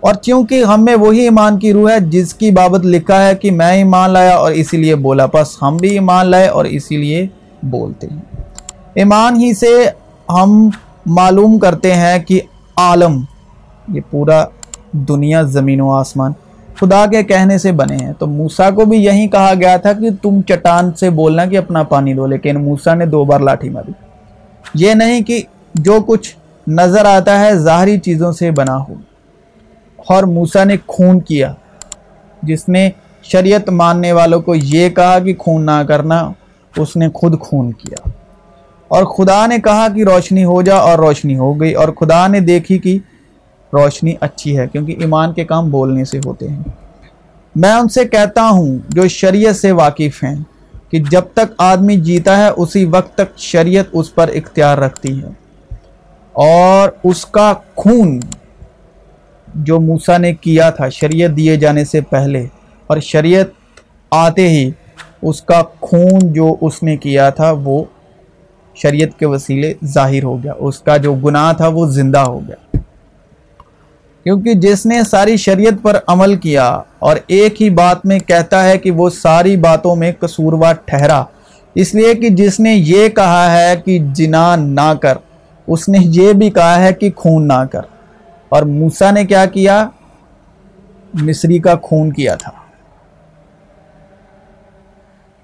اور 0.00 0.14
چونکہ 0.14 0.64
ہم 0.64 0.84
میں 0.84 0.94
وہی 0.94 1.20
ایمان 1.20 1.58
کی 1.58 1.72
روح 1.72 1.90
ہے 1.90 2.00
جس 2.00 2.34
کی 2.34 2.50
بابت 2.50 2.84
لکھا 2.84 3.26
ہے 3.26 3.36
کہ 3.36 3.50
میں 3.50 3.72
ایمان 3.72 4.10
لایا 4.10 4.36
اور 4.36 4.52
اسی 4.52 4.76
لیے 4.76 4.94
بولا 4.94 5.26
پس 5.26 5.62
ہم 5.62 5.76
بھی 5.76 5.88
ایمان 5.88 6.26
لائے 6.26 6.48
اور 6.48 6.64
اسی 6.64 6.96
لیے 6.96 7.26
بولتے 7.62 8.06
ہیں۔ 8.06 8.22
ایمان 8.94 9.36
ہی 9.36 9.54
سے 9.54 9.84
ہم 10.28 10.70
معلوم 11.06 11.58
کرتے 11.58 11.94
ہیں 11.94 12.18
کہ 12.18 12.40
عالم، 12.76 13.20
یہ 13.88 14.00
پورا 14.10 14.44
دنیا 14.92 15.42
زمین 15.42 15.80
و 15.80 15.90
آسمان۔ 15.90 16.32
خدا 16.80 17.06
کے 17.06 17.22
کہنے 17.22 17.58
سے 17.58 17.72
بنے 17.72 17.96
ہیں۔ 17.96 18.12
تو 18.18 18.26
موسا 18.26 18.70
کو 18.70 18.84
بھی 18.84 19.04
یہی 19.04 19.28
کہا 19.28 19.52
گیا 19.60 19.76
تھا 19.76 19.92
کہ 19.92 20.10
تم 20.22 20.42
چٹان 20.42 20.92
سے 20.92 21.10
بولنا 21.10 21.44
کہ 21.44 21.58
اپنا 21.58 21.82
پانی 21.82 22.14
دو، 22.14 22.26
لیکن 22.26 22.64
موسا 22.64 22.94
نے 22.94 23.06
دو 23.06 23.24
بار 23.24 23.40
لاٹھی 23.40 23.68
ماری۔ 23.68 23.92
یہ 24.74 24.94
نہیں 24.94 25.20
کہ 25.20 25.42
جو 25.74 25.98
کچھ 26.06 26.36
نظر 26.66 27.04
آتا 27.04 27.40
ہے 27.40 27.54
ظاہری 27.54 27.98
چیزوں 27.98 28.32
سے 28.32 28.50
بنا 28.50 28.76
ہو۔ 28.76 28.94
اور 30.06 30.22
موسا 30.22 30.64
نے 30.64 30.76
خون 30.86 31.20
کیا۔ 31.20 31.54
جس 32.42 32.68
نے 32.68 32.90
شریعت 33.22 33.70
ماننے 33.70 34.12
والوں 34.12 34.40
کو 34.40 34.54
یہ 34.54 34.88
کہا 34.88 35.18
کہ 35.18 35.34
خون 35.38 35.66
نہ 35.66 35.82
کرنا، 35.88 36.30
اس 36.76 36.96
نے 36.96 37.08
خود 37.14 37.40
خون 37.40 37.72
کیا۔ 37.72 38.08
اور 38.88 39.04
خدا 39.04 39.46
نے 39.46 39.58
کہا 39.58 39.88
کہ 39.94 40.04
روشنی 40.04 40.44
ہو 40.44 40.62
جا 40.62 40.76
اور 40.76 40.98
روشنی 40.98 41.36
ہو 41.36 41.60
گئی۔ 41.60 41.72
اور 41.72 41.88
خدا 41.88 42.26
نے 42.26 42.40
دیکھی 42.40 42.78
کہ 42.78 42.98
روشنی 43.72 44.14
اچھی 44.20 44.58
ہے، 44.58 44.66
کیونکہ 44.72 44.96
ایمان 44.98 45.32
کے 45.32 45.44
کام 45.44 45.70
بولنے 45.70 46.04
سے 46.04 46.20
ہوتے 46.26 46.48
ہیں۔ 46.48 46.62
میں 47.56 47.72
ان 47.72 47.88
سے 47.88 48.04
کہتا 48.04 48.48
ہوں 48.50 48.78
جو 48.88 49.08
شریعت 49.08 49.56
سے 49.56 49.72
واقف 49.72 50.24
ہیں 50.24 50.34
کہ 50.90 50.98
جب 51.10 51.22
تک 51.32 51.52
آدمی 51.58 51.96
جیتا 51.96 52.36
ہے، 52.36 52.48
اسی 52.48 52.84
وقت 52.84 53.14
تک 53.14 53.38
شریعت 53.38 53.84
اس 53.92 54.14
پر 54.14 54.28
اختیار 54.28 54.78
رکھتی 54.78 55.22
ہے۔ 55.22 55.28
اور 56.32 56.88
اس 57.04 57.26
کا 57.26 57.54
خون 57.74 58.20
جو 59.54 59.80
موسا 59.80 60.18
نے 60.18 60.34
کیا 60.34 60.70
تھا، 60.70 60.88
شریعت 60.88 61.30
دیے 61.36 61.56
جانے 61.56 61.84
سے 61.84 62.00
پہلے، 62.00 62.46
اور 62.86 62.98
شریعت 62.98 63.46
آتے 64.10 64.48
ہی 64.48 64.70
اس 65.22 65.42
کا 65.42 65.62
خون 65.80 66.32
جو 66.32 66.56
اس 66.60 66.82
نے 66.82 66.96
کیا 66.96 67.30
تھا، 67.30 67.52
وہ 67.64 67.84
شریعت 68.74 69.18
کے 69.18 69.26
وسیلے 69.26 69.74
ظاہر 69.84 70.22
ہو 70.22 70.42
گیا۔ 70.42 70.52
اس 70.58 70.78
کا 70.78 70.96
جو 70.96 71.14
گناہ 71.14 71.52
تھا، 71.52 71.68
وہ 71.68 71.86
زندہ 71.86 72.18
ہو 72.18 72.40
گیا۔ 72.48 72.56
کیونکہ 74.26 74.54
جس 74.54 74.86
نے 74.86 75.02
ساری 75.10 75.36
شریعت 75.36 75.82
پر 75.82 75.98
عمل 76.06 76.36
کیا 76.36 76.80
اور 76.98 77.16
ایک 77.26 77.62
ہی 77.62 77.70
بات 77.70 78.06
میں 78.06 78.18
کہتا 78.18 78.64
ہے 78.64 78.78
کہ 78.78 78.90
وہ 78.90 79.10
ساری 79.10 79.56
باتوں 79.56 79.96
میں 79.96 80.12
قصوروار 80.20 80.74
ٹھہرا، 80.84 81.24
اس 81.74 81.94
لیے 81.94 82.14
کہ 82.14 82.28
جس 82.28 82.60
نے 82.60 82.74
یہ 82.74 83.08
کہا 83.08 83.58
ہے 83.58 83.74
کہ 83.84 83.98
جنا 84.12 84.56
نہ 84.56 84.94
کر، 85.02 85.16
اس 85.66 85.88
نے 85.88 85.98
یہ 86.00 86.32
بھی 86.32 86.50
کہا 86.50 86.82
ہے 86.82 86.92
کہ 86.92 87.10
خون 87.16 87.48
نہ 87.48 87.64
کر۔ 87.72 87.80
اور 88.48 88.62
موسا 88.62 89.10
نے 89.10 89.24
کیا 89.24 89.46
کیا؟ 89.46 89.88
مصری 91.14 91.58
کا 91.58 91.74
خون 91.82 92.12
کیا 92.12 92.34
تھا۔ 92.34 92.52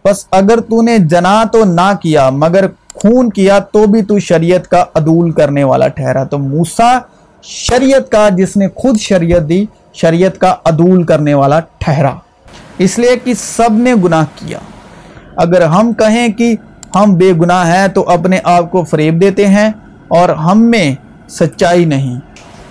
بس 0.05 0.27
اگر 0.31 0.61
تو 0.61 0.83
نے 0.83 0.99
جنا 0.99 1.45
تو 1.53 1.65
نہ 1.65 1.93
کیا، 2.03 2.31
مگر 2.31 2.67
خون 2.95 3.31
کیا 3.31 3.59
تو 3.59 3.87
بھی 3.87 4.03
تو 4.03 4.19
شریعت 4.19 4.69
کا 4.69 4.85
عدول 4.95 5.31
کرنے 5.31 5.65
والا 5.65 5.89
ٹھہرا۔ 5.89 6.25
تو 6.25 6.39
موسا 6.39 6.99
شریعت 7.43 8.13
کا، 8.13 8.29
جس 8.29 8.57
نے 8.57 8.69
خود 8.75 9.01
شریعت 9.01 9.49
دی، 9.49 9.67
شریعت 9.95 10.39
کا 10.39 10.55
عدول 10.65 11.03
کرنے 11.03 11.35
والا 11.35 11.61
ٹھہرا۔ 11.79 12.11
اس 12.79 12.99
لیے 12.99 13.17
کہ 13.25 13.35
سب 13.35 13.73
نے 13.73 13.95
گناہ 14.05 14.25
کیا۔ 14.37 14.59
اگر 15.37 15.63
ہم 15.63 15.93
کہیں 15.93 16.29
کہ 16.29 16.55
ہم 16.95 17.15
بے 17.15 17.33
گناہ 17.33 17.77
ہیں، 17.77 17.89
تو 17.89 18.11
اپنے 18.11 18.39
آپ 18.45 18.71
کو 18.71 18.85
فریب 18.85 19.21
دیتے 19.21 19.47
ہیں 19.47 19.71
اور 20.09 20.29
ہم 20.29 20.63
میں 20.63 20.95
سچائی 21.29 21.85
نہیں۔ 21.85 22.21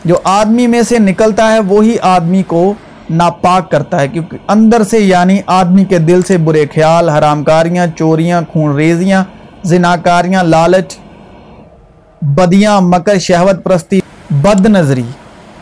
جو 0.05 0.15
آدمی 0.23 0.67
میں 0.67 0.81
سے 0.81 0.99
نکلتا 0.99 1.53
ہے، 1.53 1.59
وہی 1.59 1.97
آدمی 2.01 2.43
کو 2.43 2.73
ناپاک 3.09 3.71
کرتا 3.71 4.01
ہے۔ 4.01 4.07
کیونکہ 4.07 4.37
اندر 4.47 4.83
سے 4.83 4.99
یعنی 4.99 5.41
آدمی 5.45 5.85
کے 5.85 5.97
دل 5.97 6.21
سے 6.21 6.37
برے 6.37 6.65
خیال 6.73 7.09
حرام 7.09 7.43
کاریاں 7.43 7.87
چوریاں، 7.97 8.41
خون 8.53 8.75
ریزیاں، 8.75 9.23
زناکاریاں، 9.63 10.43
لالچ، 10.43 10.97
بدیاں، 12.21 12.81
مکر، 12.81 13.17
شہوت 13.17 13.63
پرستی 13.63 13.99
بد 14.31 14.65
نظری 14.65 15.03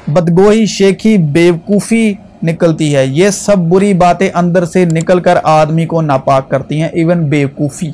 بدگوہی 0.08 0.66
شیخی 0.66 1.18
بیوقوفی 1.18 2.14
نکلتی 2.44 2.96
ہے۔ 2.96 3.06
یہ 3.06 3.30
سب 3.30 3.58
بری 3.58 3.94
باتیں 3.94 4.30
اندر 4.34 4.66
سے 4.66 4.86
نکل 4.86 5.20
کر 5.20 5.38
آدمی 5.44 5.86
کو 5.86 6.02
ناپاک 6.02 6.50
کرتی 6.50 6.82
ہیں 6.82 6.88
ایون 6.88 7.26
بیوقوفی۔ 7.26 7.92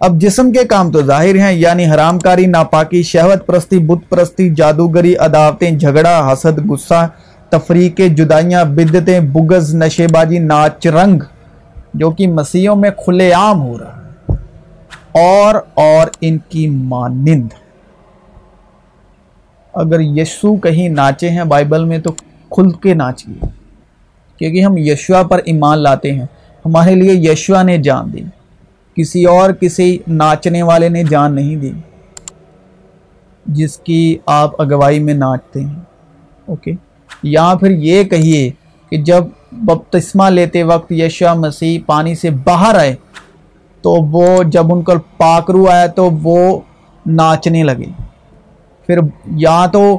اب 0.00 0.20
جسم 0.20 0.52
کے 0.52 0.64
کام 0.64 0.92
تو 0.92 1.02
ظاہر 1.02 1.34
ہیں 1.34 1.52
یعنی 1.52 1.86
حرام 1.86 2.18
کاری 2.18 2.46
ناپاکی، 2.46 3.02
شہوت 3.02 3.46
پرستی، 3.46 3.78
بت 3.78 4.10
پرستی، 4.10 4.54
جادوگری، 4.56 5.16
عداوتیں، 5.16 5.70
جھگڑا، 5.70 6.32
حسد، 6.32 6.70
غصہ 6.70 7.08
تفریق 7.50 8.00
جدائیاں 8.16 8.64
بدتیں 8.64 9.20
بگز 9.20 9.74
نشے 9.74 10.06
بازی 10.08 10.38
ناچ 10.38 10.86
رنگ 10.86 11.22
جو 11.94 12.10
کہ 12.10 12.26
مسیحوں 12.26 12.76
میں 12.76 12.90
کھلے 12.90 13.32
عام 13.32 13.62
ہو 13.62 13.78
رہا 13.78 13.86
ہے۔ 13.86 14.32
اور 15.12 15.54
اور 15.74 16.06
ان 16.20 16.38
کی 16.48 16.70
مانند۔ 16.70 17.63
اگر 19.74 20.00
یشو 20.00 20.56
کہیں 20.56 20.88
ناچے 20.88 21.30
ہیں 21.30 21.44
بائبل 21.44 21.84
میں 21.84 21.98
تو 21.98 22.12
کھل 22.50 22.70
کے 22.70 22.94
ناچیے۔ 22.94 23.46
کیونکہ 24.36 24.64
ہم 24.64 24.74
یشوا 24.76 25.22
پر 25.22 25.40
ایمان 25.44 25.78
لاتے 25.78 26.12
ہیں۔ 26.12 26.26
ہمارے 26.66 26.94
لیے 26.94 27.32
یشوا 27.32 27.62
نے 27.62 27.78
جان 27.78 28.12
دی۔ 28.12 28.22
کسی 28.96 29.24
اور 29.24 29.50
کسی 29.50 29.98
ناچنے 30.08 30.62
والے 30.62 30.88
نے 30.88 31.04
جان 31.04 31.34
نہیں 31.34 31.56
دی۔ 31.56 31.72
جس 33.46 33.76
کی 33.76 34.18
آپ 34.26 34.60
اگوائی 34.60 35.00
میں 35.00 35.14
ناچتے 35.14 35.60
ہیں۔ 35.60 35.74
اوکے؟ 36.46 36.72
یا 37.22 37.54
پھر 37.60 37.70
یہ 37.70 38.04
کہیے 38.04 38.50
کہ 38.90 38.96
جب 38.96 39.24
بپتسمہ 39.52 40.30
لیتے 40.30 40.62
وقت 40.62 40.92
یشوا 40.92 41.34
مسیح 41.34 41.78
پانی 41.86 42.14
سے 42.14 42.30
باہر 42.30 42.74
آئے 42.74 42.94
تو 43.82 43.90
وہ 43.90 44.42
جب 44.42 44.72
ان 44.72 44.82
کا 44.82 44.92
پاکرو 45.16 45.66
آیا 45.66 45.86
تو 45.86 46.10
وہ 46.10 46.60
ناچنے 47.06 47.62
لگے۔ 47.62 48.03
پھر 48.86 48.98
یا 49.36 49.66
تو 49.66 49.98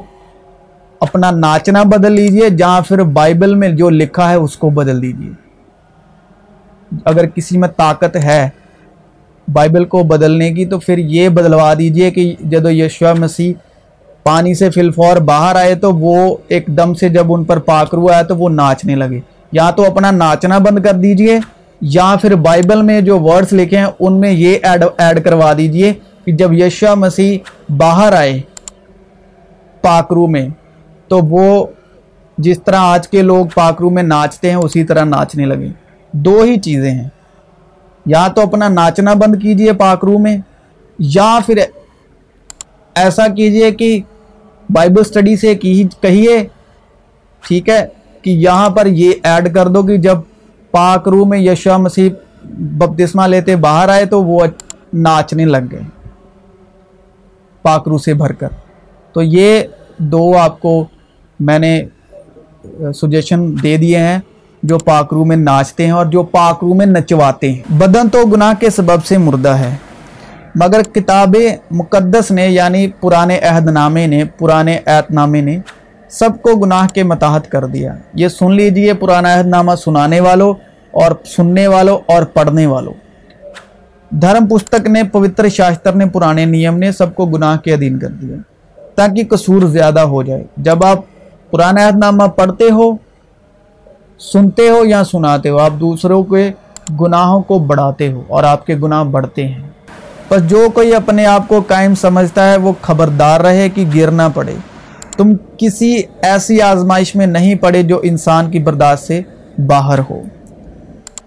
اپنا 1.00 1.30
ناچنا 1.30 1.82
بدل 1.82 2.12
لیجیے 2.12 2.48
جہاں 2.48 2.80
پھر 2.80 2.98
بائبل 2.98 3.54
میں 3.54 3.68
جو 3.68 3.90
لکھا 3.90 4.30
ہے 4.30 4.34
اس 4.34 4.56
کو 4.56 4.70
بدل 4.70 5.02
دیجیے۔ 5.02 5.30
اگر 7.04 7.26
کسی 7.26 7.58
میں 7.58 7.68
طاقت 7.68 8.16
ہے 8.16 8.48
بائبل 9.52 9.84
کو 9.84 10.02
بدلنے 10.02 10.52
کی، 10.52 10.66
تو 10.66 10.78
پھر 10.78 10.98
یہ 10.98 11.28
بدلوا 11.28 11.74
دیجیے 11.78 12.10
کہ 12.10 12.34
جدو 12.40 12.70
یشوا 12.70 13.12
مسیح 13.12 13.52
پانی 14.22 14.54
سے 14.54 14.70
فلفور 14.70 15.16
باہر 15.16 15.56
آئے، 15.56 15.74
تو 15.74 15.92
وہ 15.92 16.36
ایک 16.48 16.66
دم 16.66 16.94
سے 16.94 17.08
جب 17.08 17.32
ان 17.32 17.44
پر 17.44 17.58
پاکرو 17.58 18.08
آیا، 18.08 18.22
تو 18.22 18.36
وہ 18.36 18.48
ناچنے 18.48 18.94
لگے۔ 18.94 19.20
یا 19.52 19.70
تو 19.70 19.84
اپنا 19.84 20.10
ناچنا 20.10 20.58
بند 20.58 20.84
کر 20.84 20.92
دیجیے، 20.92 21.38
یا 21.80 22.14
پھر 22.20 22.34
بائبل 22.34 22.82
میں 22.82 23.00
جو 23.00 23.20
ورڈز 23.20 23.52
لکھے 23.52 23.78
ہیں، 23.78 23.86
ان 24.00 24.20
میں 24.20 24.32
یہ 24.32 24.58
ایڈ 24.62 24.84
ایڈ 24.98 25.24
کروا 25.24 25.52
دیجیے 25.58 25.92
کہ 26.24 26.32
جب 26.32 26.52
یشوا 26.52 26.94
مسیح 26.94 27.38
باہر 27.68 28.12
آئے 28.12 28.40
پاکرو 29.86 30.26
میں، 30.26 30.48
تو 31.08 31.18
وہ 31.18 31.66
جس 32.38 32.62
طرح 32.62 32.78
آج 32.78 33.08
کے 33.08 33.22
لوگ 33.22 33.46
پاکرو 33.54 33.90
میں 33.90 34.02
ناچتے 34.02 34.48
ہیں، 34.48 34.56
اسی 34.56 34.84
طرح 34.84 35.04
ناچنے 35.04 35.44
لگے۔ 35.44 35.68
دو 36.12 36.40
ہی 36.40 36.60
چیزیں 36.60 36.90
ہیں۔ 36.90 37.08
یا 38.06 38.28
تو 38.28 38.40
اپنا 38.40 38.68
ناچنا 38.68 39.14
بند 39.14 39.42
کیجیے 39.42 39.72
پاکرو 39.72 40.18
میں، 40.18 40.36
یا 40.98 41.38
پھر 41.46 41.56
ایسا 42.94 43.28
کیجیے 43.28 43.70
کہ 43.70 44.00
بائبل 44.70 45.04
سٹڈی 45.04 45.36
سے 45.36 45.54
کہیے، 45.54 46.46
ٹھیک 47.48 47.68
ہے، 47.68 47.86
کہ 48.22 48.30
یہاں 48.30 48.70
پر 48.70 48.86
یہ 48.86 49.12
ایڈ 49.22 49.54
کر 49.54 49.68
دو 49.68 49.82
کہ 49.82 49.96
جب 49.96 50.18
پاکرو 50.70 51.24
میں 51.24 51.38
یشوا 51.38 51.76
مسیح 51.76 52.10
بپتسمہ 52.44 53.22
لیتے 53.22 53.56
باہر 53.56 53.88
آئے، 53.88 54.04
تو 54.04 54.24
وہ 54.24 54.46
ناچنے 54.92 55.44
لگ 55.44 55.64
گئے 55.70 55.82
پاکرو 57.62 57.98
سے 57.98 58.14
بھر 58.14 58.32
کر۔ 58.32 58.48
تو 59.12 59.22
یہ 59.22 59.60
دو 59.98 60.36
آپ 60.38 60.60
کو 60.60 60.84
میں 61.40 61.58
نے 61.58 61.82
سجیشن 62.94 63.54
دے 63.62 63.76
دیے 63.76 63.98
ہیں 63.98 64.18
جو 64.62 64.78
پاکرو 64.78 65.24
میں 65.24 65.36
ناچتے 65.36 65.84
ہیں 65.84 65.90
اور 65.90 66.06
جو 66.06 66.22
پاکرو 66.22 66.74
میں 66.74 66.86
نچواتے 66.86 67.52
ہیں۔ 67.52 67.72
بدن 67.72 68.08
تو 68.08 68.24
گناہ 68.26 68.52
کے 68.60 68.70
سبب 68.70 69.04
سے 69.04 69.18
مردہ 69.18 69.48
ہے، 69.48 69.74
مگر 70.54 70.82
کتاب 70.82 71.36
مقدس 71.70 72.30
نے 72.30 72.46
یعنی 72.48 72.86
پرانے 73.00 73.38
عہد 73.38 73.68
نامے 73.70 74.06
نے، 74.06 74.24
پرانے 74.38 74.78
عہد 74.86 75.10
نامے 75.10 75.40
نے 75.40 75.58
سب 76.10 76.30
کو 76.42 76.54
گناہ 76.56 76.86
کے 76.94 77.02
متحد 77.02 77.48
کر 77.48 77.66
دیا۔ 77.66 77.94
یہ 78.14 78.28
سن 78.28 78.52
لیجیے 78.52 78.94
پرانا 78.94 79.34
عہد 79.34 79.46
نامہ 79.46 79.74
سنانے 79.74 80.20
والوں 80.20 80.54
اور 80.90 81.12
سننے 81.24 81.66
والوں 81.66 81.98
اور 82.06 82.22
پڑھنے 82.22 82.66
والوں 82.66 82.94
دھرم 84.10 84.46
پستک 84.46 84.86
نے، 84.86 85.02
پوتر 85.04 85.48
شاستر 85.48 85.92
نے، 85.92 86.06
پرانے 86.06 86.44
نیم 86.44 86.78
نے 86.78 86.92
سب 86.92 87.14
کو 87.14 87.26
گناہ 87.26 87.56
کے 87.56 87.74
ادھین 87.74 87.98
کر 87.98 88.08
دیا۔ 88.08 88.36
تاکہ 88.96 89.24
قصور 89.24 89.62
زیادہ 89.62 90.00
ہو 90.00 90.22
جائے۔ 90.22 90.44
جب 90.56 90.84
آپ 90.84 90.98
پرانا 91.50 91.86
عہد 91.86 91.96
نامہ 91.96 92.22
پڑھتے 92.22 92.64
ہو، 92.64 92.92
سنتے 94.18 94.68
ہو 94.68 94.84
یا 94.84 95.04
سناتے 95.04 95.48
ہو، 95.48 95.58
آپ 95.58 95.70
دوسروں 95.80 96.24
کے 96.24 96.50
گناہوں 97.00 97.42
کو 97.42 97.58
بڑھاتے 97.58 98.12
ہو 98.12 98.22
اور 98.28 98.44
آپ 98.44 98.66
کے 98.66 98.76
گناہ 98.76 99.04
بڑھتے 99.04 99.48
ہیں۔ 99.48 99.68
بس 100.28 100.48
جو 100.48 100.66
کوئی 100.74 100.94
اپنے 100.94 101.26
آپ 101.26 101.48
کو 101.48 101.62
قائم 101.66 101.94
سمجھتا 101.94 102.50
ہے، 102.50 102.56
وہ 102.56 102.72
خبردار 102.80 103.40
رہے 103.40 103.68
کہ 103.68 103.84
گرنا 103.94 104.28
پڑے۔ 104.28 104.54
تم 105.16 105.32
کسی 105.56 106.02
ایسی 106.22 106.62
آزمائش 106.62 107.16
میں 107.16 107.26
نہیں 107.26 107.54
پڑے 107.54 107.82
جو 107.82 108.00
انسان 108.02 108.50
کی 108.50 108.58
برداشت 108.58 109.04
سے 109.04 109.20
باہر 109.66 109.98
ہو۔ 110.10 110.22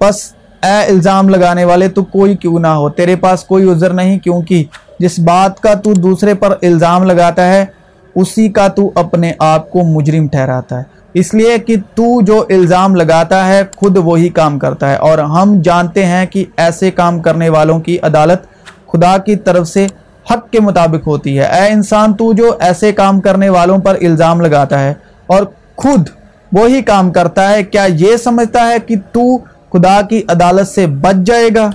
بس 0.02 0.34
اے 0.64 0.92
الزام 0.92 1.30
لگانے 1.30 1.66
والے، 1.66 1.88
تو 1.88 2.04
کوئی 2.04 2.36
کیوں 2.36 2.60
نہ 2.60 2.68
ہو؟ 2.68 2.90
تیرے 2.90 3.16
پاس 3.16 3.44
کوئی 3.44 3.72
عذر 3.72 3.94
نہیں، 3.94 4.20
کیونکہ 4.20 4.64
جس 5.00 5.20
بات 5.20 5.60
کا 5.60 5.74
تو 5.74 5.94
دوسرے 5.94 6.34
پر 6.34 6.56
الزام 6.62 7.04
لگاتا 7.04 7.48
ہے، 7.48 7.66
اسی 8.16 8.50
کا 8.50 8.68
تو 8.68 8.92
اپنے 8.96 9.34
آپ 9.40 9.72
کو 9.72 9.84
مجرم 9.84 10.28
ٹھہراتا 10.28 10.78
ہے۔ 10.78 10.84
اس 11.14 11.34
لیے 11.34 11.58
کہ 11.58 11.76
تو 11.96 12.22
جو 12.22 12.46
الزام 12.50 12.96
لگاتا 12.96 13.48
ہے، 13.48 13.62
خود 13.76 13.98
وہی 13.98 14.30
کام 14.30 14.60
کرتا 14.60 14.90
ہے۔ 14.90 14.96
اور 14.96 15.18
ہم 15.18 15.62
جانتے 15.62 16.06
ہیں 16.06 16.26
کہ 16.26 16.46
ایسے 16.58 16.92
کام 16.92 17.20
کرنے 17.20 17.50
والوں 17.50 17.80
کی 17.80 18.00
عدالت 18.00 18.42
خدا 18.88 19.18
کی 19.18 19.36
طرف 19.36 19.68
سے 19.68 19.88
حق 20.32 20.52
کے 20.52 20.60
مطابق 20.60 21.08
ہوتی 21.08 21.40
ہے۔ 21.40 21.44
اے 21.44 21.68
انسان، 21.68 22.14
تو 22.14 22.34
جو 22.34 22.58
ایسے 22.60 22.92
کام 22.92 23.22
کرنے 23.22 23.50
والوں 23.50 23.78
پر 23.78 23.98
الزام 24.02 24.42
لگاتا 24.42 24.80
ہے 24.80 24.94
اور 25.28 25.44
خود 25.76 26.10
وہی 26.52 26.82
کام 26.82 27.12
کرتا 27.12 27.52
ہے، 27.52 27.64
کیا 27.64 27.88
یہ 27.90 28.18
سمجھتا 28.18 28.68
ہے 28.68 28.80
کہ 28.80 28.96
تو 29.12 29.38
خدا 29.38 30.02
کی 30.02 30.24
عدالت 30.28 30.68
سے 30.68 30.88
بچ 30.88 31.16
جائے 31.26 31.50
گا؟ 31.56 31.70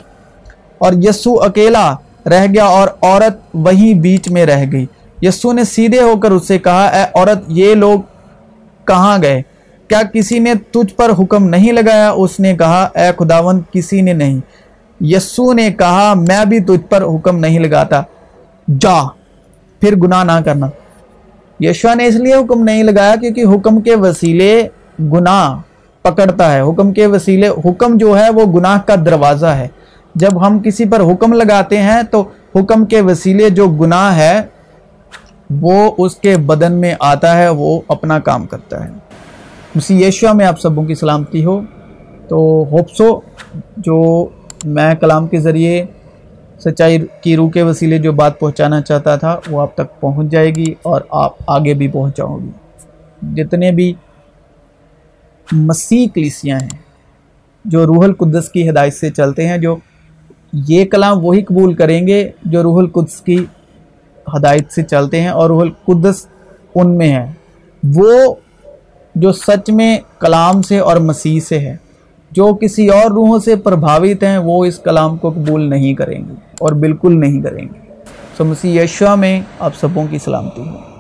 اور 0.79 0.93
یسو 0.93 1.43
اکیلا 1.43 1.95
رہ 2.31 2.47
گیا 2.55 2.65
اور 2.65 2.89
عورت 3.03 3.37
وہیں 3.55 3.95
بیچ 3.95 4.31
میں 4.31 4.47
رہ 4.47 4.65
گئی۔ 4.73 4.87
یسو 5.23 5.53
نے 5.53 5.65
سیدھے 5.65 6.01
ہو 6.01 6.17
کر 6.17 6.31
اس 6.31 6.49
سے 6.49 6.59
کہا، 6.59 6.87
اے 6.87 7.03
عورت، 7.15 7.39
یہ 7.47 7.75
لوگ 7.75 8.01
کہاں 8.85 9.19
گئے؟ 9.23 9.43
کیا 9.89 10.03
کسی 10.03 10.39
نے 10.39 10.55
تجھ 10.55 10.95
پر 10.95 11.11
حکم 11.19 11.49
نہیں 11.49 11.73
لگایا 11.73 12.11
اس 12.11 12.41
نے 12.41 12.57
کہا، 12.57 12.89
اے 12.95 13.11
خداون 13.19 13.61
کسی 13.73 14.01
نے 14.01 14.13
نہیں۔ 14.13 14.41
یسو 15.01 15.53
نے 15.53 15.73
کہا، 15.73 16.15
میں 16.15 16.45
بھی 16.45 16.61
تجھ 16.61 16.87
پر 16.89 17.03
حکم 17.03 17.39
نہیں 17.39 17.59
لگاتا۔ 17.59 18.03
جا، 18.81 19.03
پھر 19.81 19.97
گناہ 19.97 20.25
نہ 20.25 20.45
کرنا۔ 20.45 20.67
یشوا 21.61 21.95
نے 21.95 22.07
اس 22.07 22.15
لیے 22.15 22.35
حکم 22.35 22.65
نہیں 22.65 22.83
لگایا 22.83 23.15
کیونکہ 23.17 23.45
حکم 23.55 23.81
کے 23.81 23.97
وسیلے 23.97 24.69
گناہ 25.01 25.61
پکڑتا 26.03 26.55
ہے۔ 26.55 26.61
حکم 26.61 26.93
کے 26.93 27.07
وسیلے، 27.07 27.49
حکم 27.49 27.97
جو 27.97 28.19
ہے، 28.19 28.31
وہ 28.31 28.61
گناہ 28.61 28.81
کا 28.87 28.95
دروازہ 28.95 29.47
ہے۔ 29.47 29.69
جب 30.14 30.46
ہم 30.46 30.59
کسی 30.59 30.85
پر 30.85 31.00
حکم 31.00 31.33
لگاتے 31.33 31.79
ہیں 31.79 32.03
تو 32.11 32.24
حکم 32.55 32.85
کے 32.85 33.00
وسیلے 33.00 33.50
جو 33.50 33.68
گناہ 33.68 34.16
ہے، 34.16 34.42
وہ 35.50 35.90
اس 35.98 36.16
کے 36.16 36.37
بدن 36.37 36.72
میں 36.72 36.94
آتا 37.00 37.38
ہے، 37.38 37.48
وہ 37.48 37.81
اپنا 37.88 38.18
کام 38.18 38.46
کرتا 38.46 38.85
ہے۔ 38.85 38.90
مسیح 39.74 40.07
یشوا 40.07 40.33
میں 40.33 40.46
آپ 40.46 40.61
سبوں 40.61 40.85
کی 40.85 40.94
سلامتی 40.94 41.44
ہو۔ 41.44 41.61
تو 42.29 42.64
ہوپ 42.70 42.90
سو 42.90 43.20
جو 43.77 44.27
میں 44.64 44.94
کلام 44.94 45.27
کے 45.27 45.40
ذریعے 45.40 45.85
سچائی 46.59 46.98
کی 47.20 47.37
روح 47.37 47.50
کے 47.50 47.62
وسیلے 47.62 47.98
جو 47.98 48.12
بات 48.12 48.40
پہنچانا 48.40 48.81
چاہتا 48.81 49.16
تھا، 49.16 49.40
وہ 49.50 49.61
آپ 49.61 49.74
تک 49.74 50.00
پہنچ 50.00 50.31
جائے 50.31 50.50
گی 50.50 50.74
اور 50.83 51.00
آپ 51.11 51.33
آگے 51.46 51.74
بھی 51.74 51.88
پہنچاؤ 51.88 52.38
گی۔ 52.38 52.50
جتنے 53.35 53.72
بھی 53.72 53.92
مسیح 55.53 56.07
کلیسیاں 56.14 56.59
ہیں، 56.62 56.79
جو 57.64 57.87
روح 57.87 58.05
القدس 58.05 58.48
کی 58.48 58.70
ہدایت 58.70 58.94
سے 58.94 59.11
چلتے 59.11 59.48
ہیں، 59.48 59.59
جو 59.59 59.77
یہ 60.55 60.85
کلام 60.85 61.25
وہی 61.25 61.43
قبول 61.43 61.75
کریں 61.75 62.07
گے 62.07 62.31
جو 62.45 62.62
روح 62.62 62.79
القدس 62.79 63.21
کی 63.21 63.45
ہدایت 64.37 64.73
سے 64.73 64.83
چلتے 64.83 65.21
ہیں 65.21 65.29
اور 65.29 65.51
روح 65.51 65.62
القدس 65.62 66.27
ان 66.75 66.99
میں 66.99 67.12
ہے 67.12 67.33
وہ 67.83 68.35
جو 69.14 69.33
سچ 69.33 69.71
میں 69.71 69.99
کلام 70.19 70.62
سے 70.62 70.79
اور 70.79 70.97
مسیح 70.97 71.40
سے 71.40 71.59
ہے 71.59 71.77
جو 72.31 72.55
کسی 72.55 72.88
اور 72.88 73.11
روحوں 73.11 73.38
سے 73.38 73.57
پربھاوت 73.57 74.23
ہیں، 74.23 74.38
وہ 74.38 74.64
اس 74.64 74.79
کلام 74.79 75.17
کو 75.17 75.31
قبول 75.31 75.62
نہیں 75.62 75.95
کریں 75.95 76.19
گے 76.19 76.35
اور 76.61 76.73
بالکل 76.73 77.21
نہیں 77.21 77.43
کریں 77.43 77.62
گے۔ 77.62 78.03
سو 78.37 78.45
مسیح 78.45 78.83
یشوا 78.83 79.14
میں 79.14 79.40
آپ 79.59 79.73
سبوں 79.81 80.05
کی 80.11 80.19
سلامتی 80.19 80.62
ہوں 80.62 80.94